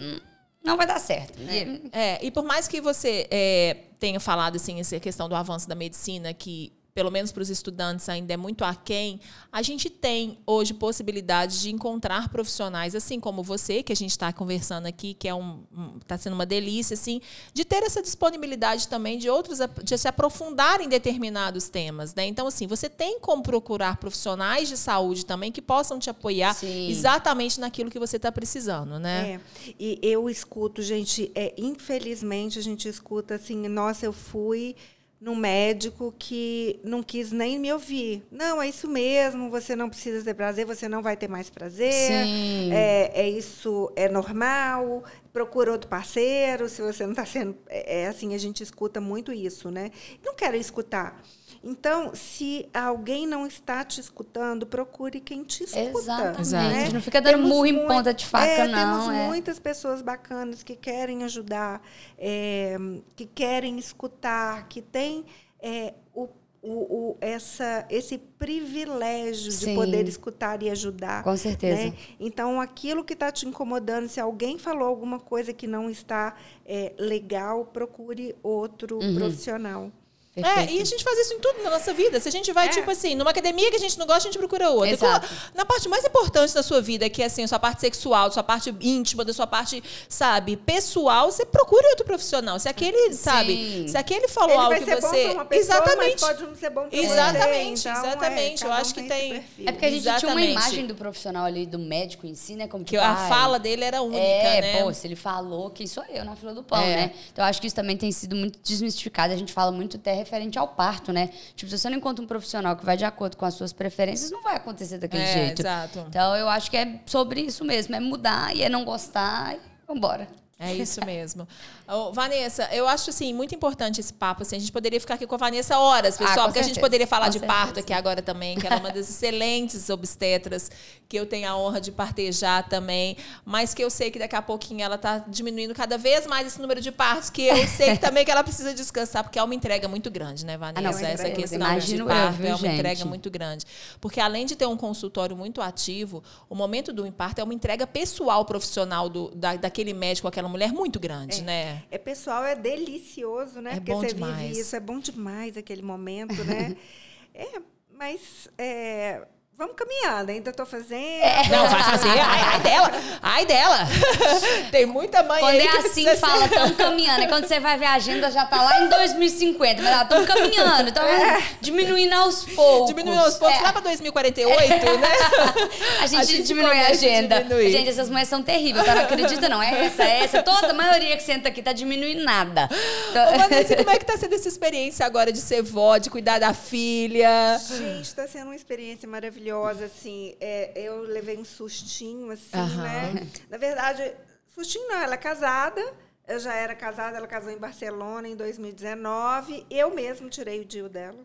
[0.64, 1.38] não vai dar certo.
[1.40, 1.80] Né?
[1.92, 5.74] É, e por mais que você é, tenha falado assim, essa questão do avanço da
[5.74, 9.18] medicina, que pelo menos para os estudantes ainda é muito aquém,
[9.50, 14.32] a gente tem hoje possibilidades de encontrar profissionais, assim como você, que a gente está
[14.32, 15.62] conversando aqui, que é um
[16.00, 17.20] está sendo uma delícia, assim,
[17.54, 22.26] de ter essa disponibilidade também de outros de se aprofundar em determinados temas, né?
[22.26, 26.90] Então, assim, você tem como procurar profissionais de saúde também que possam te apoiar Sim.
[26.90, 29.40] exatamente naquilo que você está precisando, né?
[29.66, 29.74] É.
[29.78, 34.76] E eu escuto, gente, é, infelizmente a gente escuta assim, nossa, eu fui
[35.22, 38.24] num médico que não quis nem me ouvir.
[38.28, 41.92] Não, é isso mesmo, você não precisa ter prazer, você não vai ter mais prazer.
[41.92, 42.72] Sim.
[42.72, 45.04] É, é isso, é normal.
[45.32, 47.56] Procura outro parceiro, se você não está sendo.
[47.68, 49.92] É, é assim, a gente escuta muito isso, né?
[50.24, 51.22] Não quero escutar.
[51.64, 56.34] Então, se alguém não está te escutando, procure quem te escuta.
[56.40, 56.52] Exatamente.
[56.52, 56.90] Né?
[56.92, 58.98] Não fica dando temos murro em ponta de faca, é, não.
[58.98, 59.26] Temos é.
[59.26, 61.80] muitas pessoas bacanas que querem ajudar,
[62.18, 62.76] é,
[63.14, 65.24] que querem escutar, que têm
[65.60, 66.28] é, o,
[66.60, 69.70] o, o, essa, esse privilégio Sim.
[69.70, 71.22] de poder escutar e ajudar.
[71.22, 71.90] Com certeza.
[71.90, 71.94] Né?
[72.18, 76.34] Então, aquilo que está te incomodando, se alguém falou alguma coisa que não está
[76.66, 79.14] é, legal, procure outro uhum.
[79.14, 79.92] profissional.
[80.34, 80.70] Perfeito.
[80.70, 82.18] É, e a gente faz isso em tudo na nossa vida.
[82.18, 82.70] Se a gente vai, é.
[82.70, 84.90] tipo assim, numa academia que a gente não gosta, a gente procura outra.
[84.90, 85.28] Exato.
[85.54, 88.30] Na parte mais importante da sua vida, que é assim, a sua parte sexual, a
[88.30, 92.58] sua parte íntima, da sua parte, sabe, pessoal, você procura outro profissional.
[92.58, 93.12] Se aquele, Sim.
[93.12, 95.34] sabe, se aquele falou Ele algo que você.
[95.34, 96.20] Pessoa, exatamente.
[96.20, 97.88] pode não ser bom pra exatamente, você.
[97.90, 98.64] Então, exatamente.
[98.64, 99.44] É, Eu acho que tem.
[99.66, 100.20] É porque a gente exatamente.
[100.20, 102.66] tinha uma imagem do profissional ali, do médico em si, né?
[102.66, 104.82] Como que, que a fala dele era única, é, né?
[104.82, 106.96] Pô, se ele falou, quem sou eu na fila do pão, é.
[106.96, 107.12] né?
[107.30, 109.34] Então, eu acho que isso também tem sido muito desmistificado.
[109.34, 111.30] A gente fala muito até referente ao parto né?
[111.54, 114.30] Tipo, se você não encontra um profissional que vai de acordo com as suas preferências,
[114.30, 115.60] não vai acontecer daquele é, jeito.
[115.60, 116.04] Exato.
[116.08, 119.60] Então, eu acho que é sobre isso mesmo, é mudar e é não gostar e
[119.86, 120.41] vambora.
[120.62, 121.46] É isso mesmo.
[121.88, 124.42] Oh, Vanessa, eu acho assim muito importante esse papo.
[124.42, 126.64] Assim, a gente poderia ficar aqui com a Vanessa horas, pessoal, ah, porque certeza.
[126.64, 127.60] a gente poderia falar com de certeza.
[127.60, 130.70] parto aqui agora também, que ela é uma das excelentes obstetras,
[131.08, 134.42] que eu tenho a honra de partejar também, mas que eu sei que daqui a
[134.42, 137.98] pouquinho ela está diminuindo cada vez mais esse número de partos, que eu sei que
[137.98, 140.88] também que ela precisa descansar, porque é uma entrega muito grande, né, Vanessa?
[140.88, 142.74] Ah, não, Essa questão de parto eu, viu, é uma gente?
[142.74, 143.66] entrega muito grande.
[144.00, 147.86] Porque além de ter um consultório muito ativo, o momento do parto é uma entrega
[147.86, 151.42] pessoal, profissional do, da, daquele médico, aquela mulher muito grande, é.
[151.42, 151.82] né?
[151.90, 153.72] É pessoal, é delicioso, né?
[153.72, 154.36] É Porque bom você demais.
[154.36, 156.76] vive isso, é bom demais aquele momento, né?
[157.34, 159.26] é, mas é,
[159.58, 161.22] Vamos caminhando, ainda estou fazendo.
[161.22, 161.46] É.
[161.50, 162.08] Não, vai fazer.
[162.08, 162.90] Ai, ai dela.
[163.20, 163.78] Ai dela.
[164.72, 167.22] Tem muita mãe Quando aí é assim, fala, estamos caminhando.
[167.22, 169.82] E quando você vai ver a agenda, já está lá em 2050.
[169.82, 170.88] Mas estamos caminhando.
[170.88, 171.42] Então, é.
[171.60, 172.88] diminuindo aos poucos.
[172.88, 173.62] Diminuindo aos poucos, é.
[173.62, 174.96] lá para 2048, é.
[174.96, 175.08] né?
[176.00, 177.42] A gente, a gente diminui a agenda.
[177.42, 177.70] Diminuir.
[177.70, 178.84] Gente, essas mulheres são terríveis.
[178.84, 179.62] Você não acredita, não.
[179.62, 180.42] É essa, é essa.
[180.42, 182.68] Toda a maioria que senta aqui está diminuindo nada.
[183.10, 183.34] Então...
[183.34, 186.40] Ô, Vanessa, como é que está sendo essa experiência agora de ser vó, de cuidar
[186.40, 187.60] da filha?
[187.68, 190.36] Gente, está sendo uma experiência maravilhosa maravilhosa, assim.
[190.40, 192.82] É, eu levei um sustinho, assim, uhum.
[192.82, 193.28] né?
[193.50, 194.14] Na verdade,
[194.54, 195.82] sustinho não, ela é casada.
[196.26, 199.66] Eu já era casada, ela casou em Barcelona em 2019.
[199.68, 201.18] Eu mesmo tirei o DIU dela.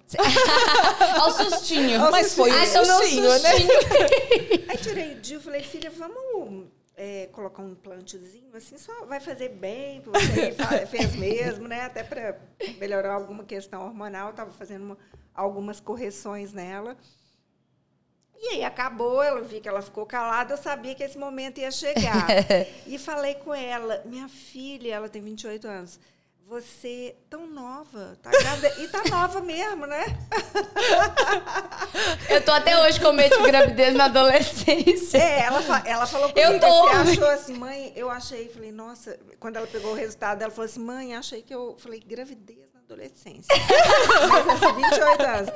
[1.22, 2.12] Olha o sustinho.
[2.12, 3.52] Mas foi um sustinho, né?
[4.68, 9.50] Aí tirei o DIU, falei, filha, vamos é, colocar um implantezinho, assim, só vai fazer
[9.50, 10.56] bem, você
[10.90, 11.82] fez mesmo, né?
[11.82, 12.36] Até para
[12.80, 14.98] melhorar alguma questão hormonal, estava fazendo uma,
[15.36, 16.98] algumas correções nela.
[18.40, 21.72] E aí acabou, eu vi que ela ficou calada, eu sabia que esse momento ia
[21.72, 22.28] chegar.
[22.86, 26.00] e falei com ela, minha filha, ela tem 28 anos,
[26.48, 30.06] você tão nova, tá grávida e tá nova mesmo, né?
[32.30, 35.18] eu tô até hoje com medo de gravidez na adolescência.
[35.18, 36.84] É, ela, ela falou comigo, eu tô.
[36.84, 40.66] você achou assim, mãe, eu achei, falei, nossa, quando ela pegou o resultado, ela falou
[40.66, 43.54] assim, mãe, achei que eu, falei, gravidez adolescência.
[44.46, 45.50] Mas 28 anos.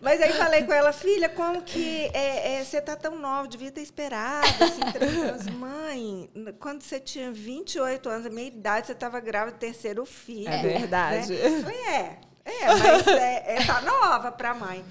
[0.00, 3.70] Mas aí falei com ela, filha, como que é, é, você tá tão nova, devia
[3.70, 5.46] ter esperado, assim, 30 anos.
[5.46, 10.48] Mãe, quando você tinha 28 anos, a minha idade, você estava grávida do terceiro filho.
[10.48, 11.32] É verdade.
[11.32, 11.62] Né?
[11.62, 14.84] Falei, é, é, mas é, é, tá nova para mãe.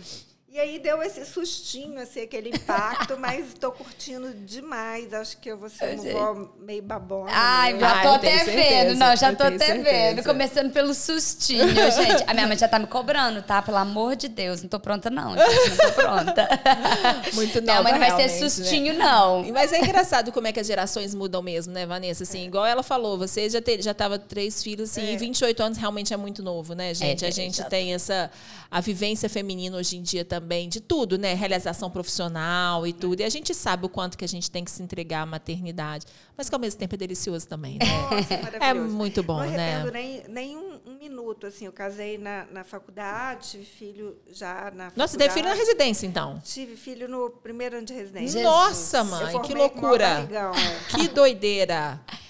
[0.49, 5.13] E aí deu esse sustinho, assim, aquele impacto, mas estou curtindo demais.
[5.13, 7.29] Acho que eu vou ser uma vó meio babona.
[7.33, 7.85] Ai, meio...
[7.85, 8.95] já tô ah, até vendo.
[8.97, 9.83] Não, já tô até certeza.
[9.83, 10.23] vendo.
[10.23, 12.23] Começando pelo sustinho, gente.
[12.25, 13.61] A minha mãe já tá me cobrando, tá?
[13.61, 14.61] Pelo amor de Deus.
[14.61, 15.69] Não tô pronta, não, gente.
[15.69, 16.47] Não tô pronta.
[17.35, 18.49] Muito nova, Minha mãe não vai ser né?
[18.49, 19.03] sustinho, né?
[19.03, 19.43] não.
[19.51, 22.23] Mas é engraçado como é que as gerações mudam mesmo, né, Vanessa?
[22.23, 22.45] Assim, é.
[22.45, 25.13] igual ela falou, você já, te, já tava três filhos, assim, é.
[25.13, 27.25] e 28 anos realmente é muito novo, né, gente?
[27.25, 28.31] É, a gente tem essa...
[28.69, 31.33] A vivência feminina hoje em dia também, de tudo, né?
[31.33, 33.21] Realização profissional e tudo.
[33.21, 36.05] E a gente sabe o quanto que a gente tem que se entregar à maternidade.
[36.35, 37.85] Mas que ao mesmo tempo é delicioso também, né?
[37.85, 38.33] Nossa,
[38.65, 39.83] é muito bom, não né?
[39.83, 41.65] Não nem, nem um, um, minuto, assim.
[41.65, 44.93] Eu casei na, na faculdade, tive filho já na faculdade.
[44.97, 46.41] Nossa, teve filho na residência, então?
[46.43, 48.43] Tive filho no primeiro ano de residência.
[48.43, 50.15] Nossa, mãe, que loucura!
[50.15, 50.79] Barrigão, é.
[50.89, 51.99] Que doideira!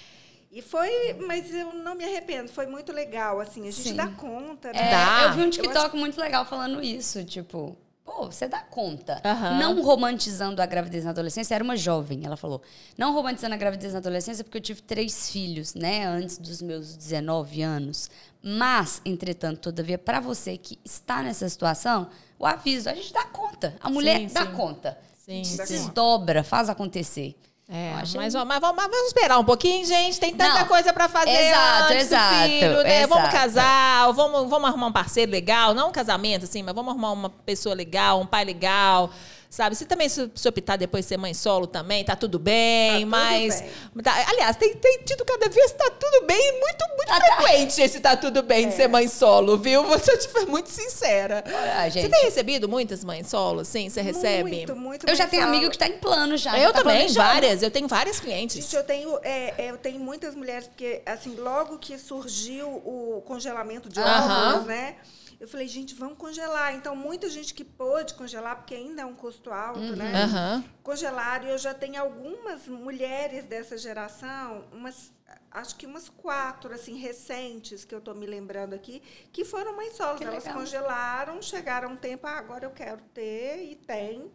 [0.50, 3.94] E foi, mas eu não me arrependo, foi muito legal, assim, a gente Sim.
[3.94, 4.88] dá conta, né?
[4.88, 5.22] É, dá.
[5.24, 5.96] Eu vi um TikTok acho...
[5.96, 9.20] muito legal falando isso, tipo, pô, você dá conta.
[9.22, 9.58] Uhum.
[9.58, 12.62] Não romantizando a gravidez na adolescência, era uma jovem, ela falou.
[12.96, 16.96] Não romantizando a gravidez na adolescência porque eu tive três filhos, né, antes dos meus
[16.96, 18.10] 19 anos.
[18.42, 23.76] Mas, entretanto, todavia, para você que está nessa situação, o aviso, a gente dá conta.
[23.80, 24.52] A mulher sim, dá sim.
[24.52, 24.98] conta.
[25.14, 27.36] Sim, se desdobra, faz acontecer.
[27.70, 30.18] É, mas, mas, mas, vamos, esperar um pouquinho, gente.
[30.18, 33.02] Tem tanta Não, coisa para fazer exato, antes exato, filho, né?
[33.02, 33.14] Exato.
[33.14, 35.74] Vamos casar, vamos, vamos arrumar um parceiro legal.
[35.74, 39.10] Não um casamento, assim, mas vamos arrumar uma pessoa legal, um pai legal
[39.50, 39.74] sabe?
[39.76, 43.60] Se também se, se optar depois ser mãe solo também, tá tudo bem, tá mas...
[43.60, 44.02] Bem.
[44.02, 47.82] Tá, aliás, tem, tem tido cada vez tá tudo bem, muito, muito ah, frequente tá.
[47.82, 48.68] esse tá tudo bem é.
[48.68, 49.84] de ser mãe solo, viu?
[49.88, 51.42] Vou ser muito sincera.
[51.46, 53.88] Ah, Você tem recebido muitas mães solo, sim?
[53.88, 54.50] Você recebe?
[54.50, 55.08] Muito, muito.
[55.08, 56.58] Eu já tenho amigo que está em plano já.
[56.58, 57.62] Eu tá também, várias.
[57.62, 58.56] Eu tenho várias clientes.
[58.56, 63.22] Gente, eu tenho, é, é, eu tenho muitas mulheres, porque, assim, logo que surgiu o
[63.26, 64.96] congelamento de óvulos, né?
[65.40, 66.74] Eu falei, gente, vamos congelar.
[66.74, 69.94] Então, muita gente que pôde congelar, porque ainda é um custo alto, uhum.
[69.94, 70.24] né?
[70.24, 70.64] Uhum.
[70.82, 71.46] Congelaram.
[71.46, 75.12] E eu já tenho algumas mulheres dessa geração, umas,
[75.50, 79.00] acho que umas quatro, assim, recentes, que eu estou me lembrando aqui,
[79.32, 80.20] que foram mães solas.
[80.20, 80.58] Elas legal.
[80.58, 84.32] congelaram, chegaram um tempo, ah, agora eu quero ter, e tem.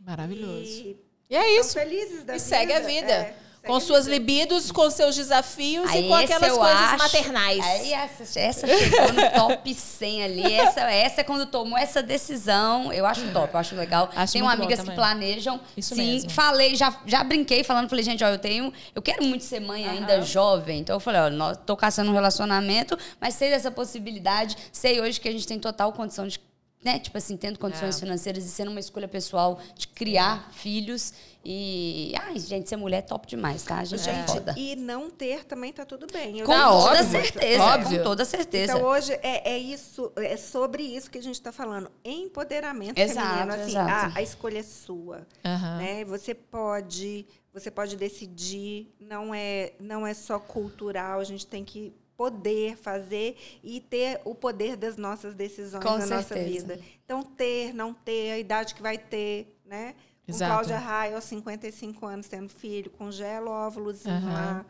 [0.00, 0.62] Maravilhoso.
[0.62, 1.74] E, e é isso.
[1.74, 2.48] felizes da e vida.
[2.48, 3.12] segue a vida.
[3.12, 7.64] É com suas libidos, com seus desafios aí e com aquelas coisas acho, maternais.
[7.64, 10.52] Aí essa, essa chegou no top 100 ali.
[10.52, 12.92] Essa, essa é quando tomou essa decisão.
[12.92, 14.10] Eu acho top, eu acho legal.
[14.14, 15.60] Acho tenho amigas que planejam.
[15.76, 16.30] Isso sim, mesmo.
[16.30, 18.72] falei, já, já brinquei falando, falei, gente, ó, eu tenho.
[18.94, 20.22] Eu quero muito ser mãe ainda uhum.
[20.22, 20.80] jovem.
[20.80, 24.56] Então eu falei, ó, tô caçando um relacionamento, mas sei dessa possibilidade.
[24.72, 26.40] Sei hoje que a gente tem total condição de
[26.84, 28.00] né, tipo assim, tendo condições é.
[28.00, 30.52] financeiras e sendo uma escolha pessoal de criar é.
[30.52, 31.12] filhos.
[31.44, 33.78] E, ai, gente, ser mulher é top demais, tá?
[33.78, 34.54] A gente é, foda.
[34.56, 36.38] E não ter também tá tudo bem.
[36.38, 37.98] Eu com toda óbvio, certeza, óbvio.
[37.98, 38.72] com toda certeza.
[38.72, 43.28] Então hoje é, é isso, é sobre isso que a gente está falando, empoderamento exato,
[43.28, 43.54] feminino.
[43.54, 44.16] Assim, exato.
[44.16, 45.76] A, a escolha é sua, uhum.
[45.78, 46.04] né?
[46.04, 48.92] Você pode, você pode decidir.
[49.00, 51.18] Não é, não é só cultural.
[51.18, 51.92] A gente tem que
[52.22, 56.16] poder fazer e ter o poder das nossas decisões Com na certeza.
[56.16, 56.80] nossa vida.
[57.04, 59.96] Então, ter, não ter, a idade que vai ter, né?
[60.24, 60.52] Com Exato.
[60.52, 64.32] Cláudia Raia, aos 55 anos, tendo filho, congela óvulos uhum.
[64.32, 64.64] lá.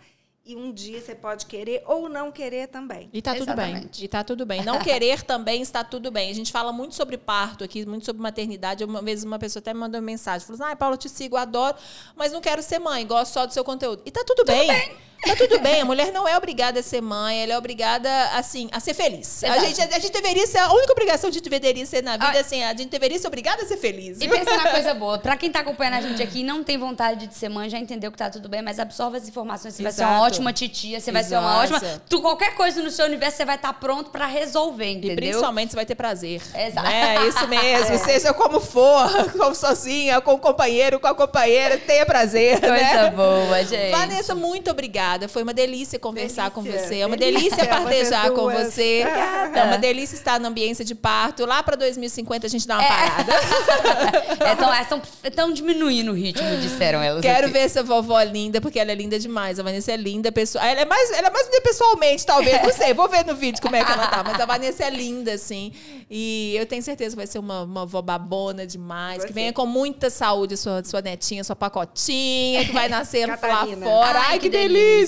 [0.46, 3.10] E um dia você pode querer ou não querer também.
[3.12, 3.80] E tá Exatamente.
[3.80, 4.04] tudo bem.
[4.04, 4.64] E tá tudo bem.
[4.64, 6.30] Não querer também está tudo bem.
[6.30, 8.82] A gente fala muito sobre parto aqui, muito sobre maternidade.
[8.82, 10.46] Uma vez uma pessoa até me mandou uma mensagem.
[10.46, 11.76] Falou assim, ah, Paula, eu te sigo, adoro,
[12.16, 14.02] mas não quero ser mãe, gosto só do seu conteúdo.
[14.06, 14.68] E tá tudo, tudo bem.
[14.68, 15.11] bem.
[15.24, 18.68] Tá tudo bem, a mulher não é obrigada a ser mãe, ela é obrigada, assim,
[18.72, 19.44] a ser feliz.
[19.44, 22.12] A gente, a gente deveria ser, a única obrigação que a gente deveria ser na
[22.16, 24.20] vida, ah, assim, a gente deveria ser obrigada a ser feliz.
[24.20, 25.18] E pensa na coisa boa.
[25.18, 27.78] Pra quem tá acompanhando a gente aqui e não tem vontade de ser mãe, já
[27.78, 29.74] entendeu que tá tudo bem, mas absorve as informações.
[29.74, 29.96] Você Exato.
[29.96, 31.42] vai ser uma ótima titia, você vai Exato.
[31.42, 32.02] ser uma ótima.
[32.08, 35.12] Tu, qualquer coisa no seu universo, você vai estar tá pronto pra resolver, entendeu?
[35.12, 36.42] E principalmente você vai ter prazer.
[36.54, 36.88] Exato.
[36.88, 37.62] É isso mesmo.
[37.92, 37.98] É.
[37.98, 42.60] Seja como for, como sozinha, com o companheiro, com a companheira, tenha prazer.
[42.60, 43.10] Coisa né?
[43.10, 43.90] boa, gente.
[43.90, 45.28] Vanessa, muito obrigada obrigada.
[45.28, 46.98] Foi uma delícia conversar com Delícia, você.
[47.00, 49.04] É uma delícia, delícia partejar com você.
[49.06, 49.58] Obrigada.
[49.60, 51.44] É uma delícia estar na ambiência de parto.
[51.46, 52.88] Lá para 2050 a gente dá uma É.
[52.88, 53.32] parada.
[55.24, 57.22] Estão diminuindo o ritmo, disseram elas.
[57.22, 57.52] Quero aqui.
[57.52, 59.58] ver essa vovó linda, porque ela é linda demais.
[59.58, 60.64] A Vanessa é linda pessoal.
[60.64, 62.62] Ela é mais, ela é mais linda pessoalmente, talvez.
[62.62, 64.22] Não sei, vou ver no vídeo como é que ela tá.
[64.22, 65.72] Mas a Vanessa é linda, assim.
[66.10, 69.18] E eu tenho certeza que vai ser uma, uma vó babona demais.
[69.18, 69.40] Vai que ser.
[69.40, 74.18] venha com muita saúde sua, sua netinha, sua pacotinha, que vai nascer lá fora.
[74.20, 74.82] Ai, Ai, que que, delícia.
[74.82, 75.01] delícia.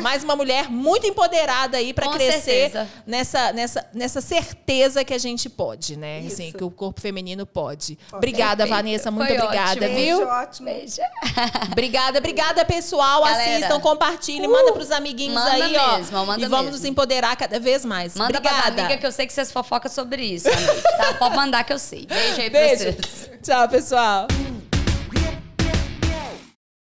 [0.00, 2.40] Mais uma mulher muito empoderada aí para crescer
[2.70, 2.88] certeza.
[3.06, 6.22] nessa, nessa, nessa certeza que a gente pode, né?
[6.26, 6.58] Assim, Isso.
[6.58, 7.98] que o corpo feminino pode.
[8.12, 8.76] Obrigada, Perfeito.
[8.76, 9.10] Vanessa.
[9.10, 9.94] Muito Foi obrigada, ótimo.
[9.94, 10.16] viu?
[10.18, 10.64] Beijo, ótimo.
[10.66, 11.00] Beijo.
[11.72, 13.22] Obrigada, obrigada, pessoal.
[13.24, 13.56] Galera.
[13.56, 15.96] Assistam, compartilhem, manda pros amiguinhos manda aí, ó.
[15.98, 16.78] mesmo, manda e vamos mesmo.
[16.78, 18.14] nos empoderar cada vez mais.
[18.14, 18.62] Manda obrigada.
[18.72, 20.48] pras amigas que eu sei que vocês fofocam sobre isso.
[20.48, 21.14] noite, Tá?
[21.14, 22.06] Pode mandar que eu sei.
[22.06, 22.78] Beijo aí pra Beijo.
[22.84, 23.30] vocês.
[23.42, 24.26] Tchau, pessoal.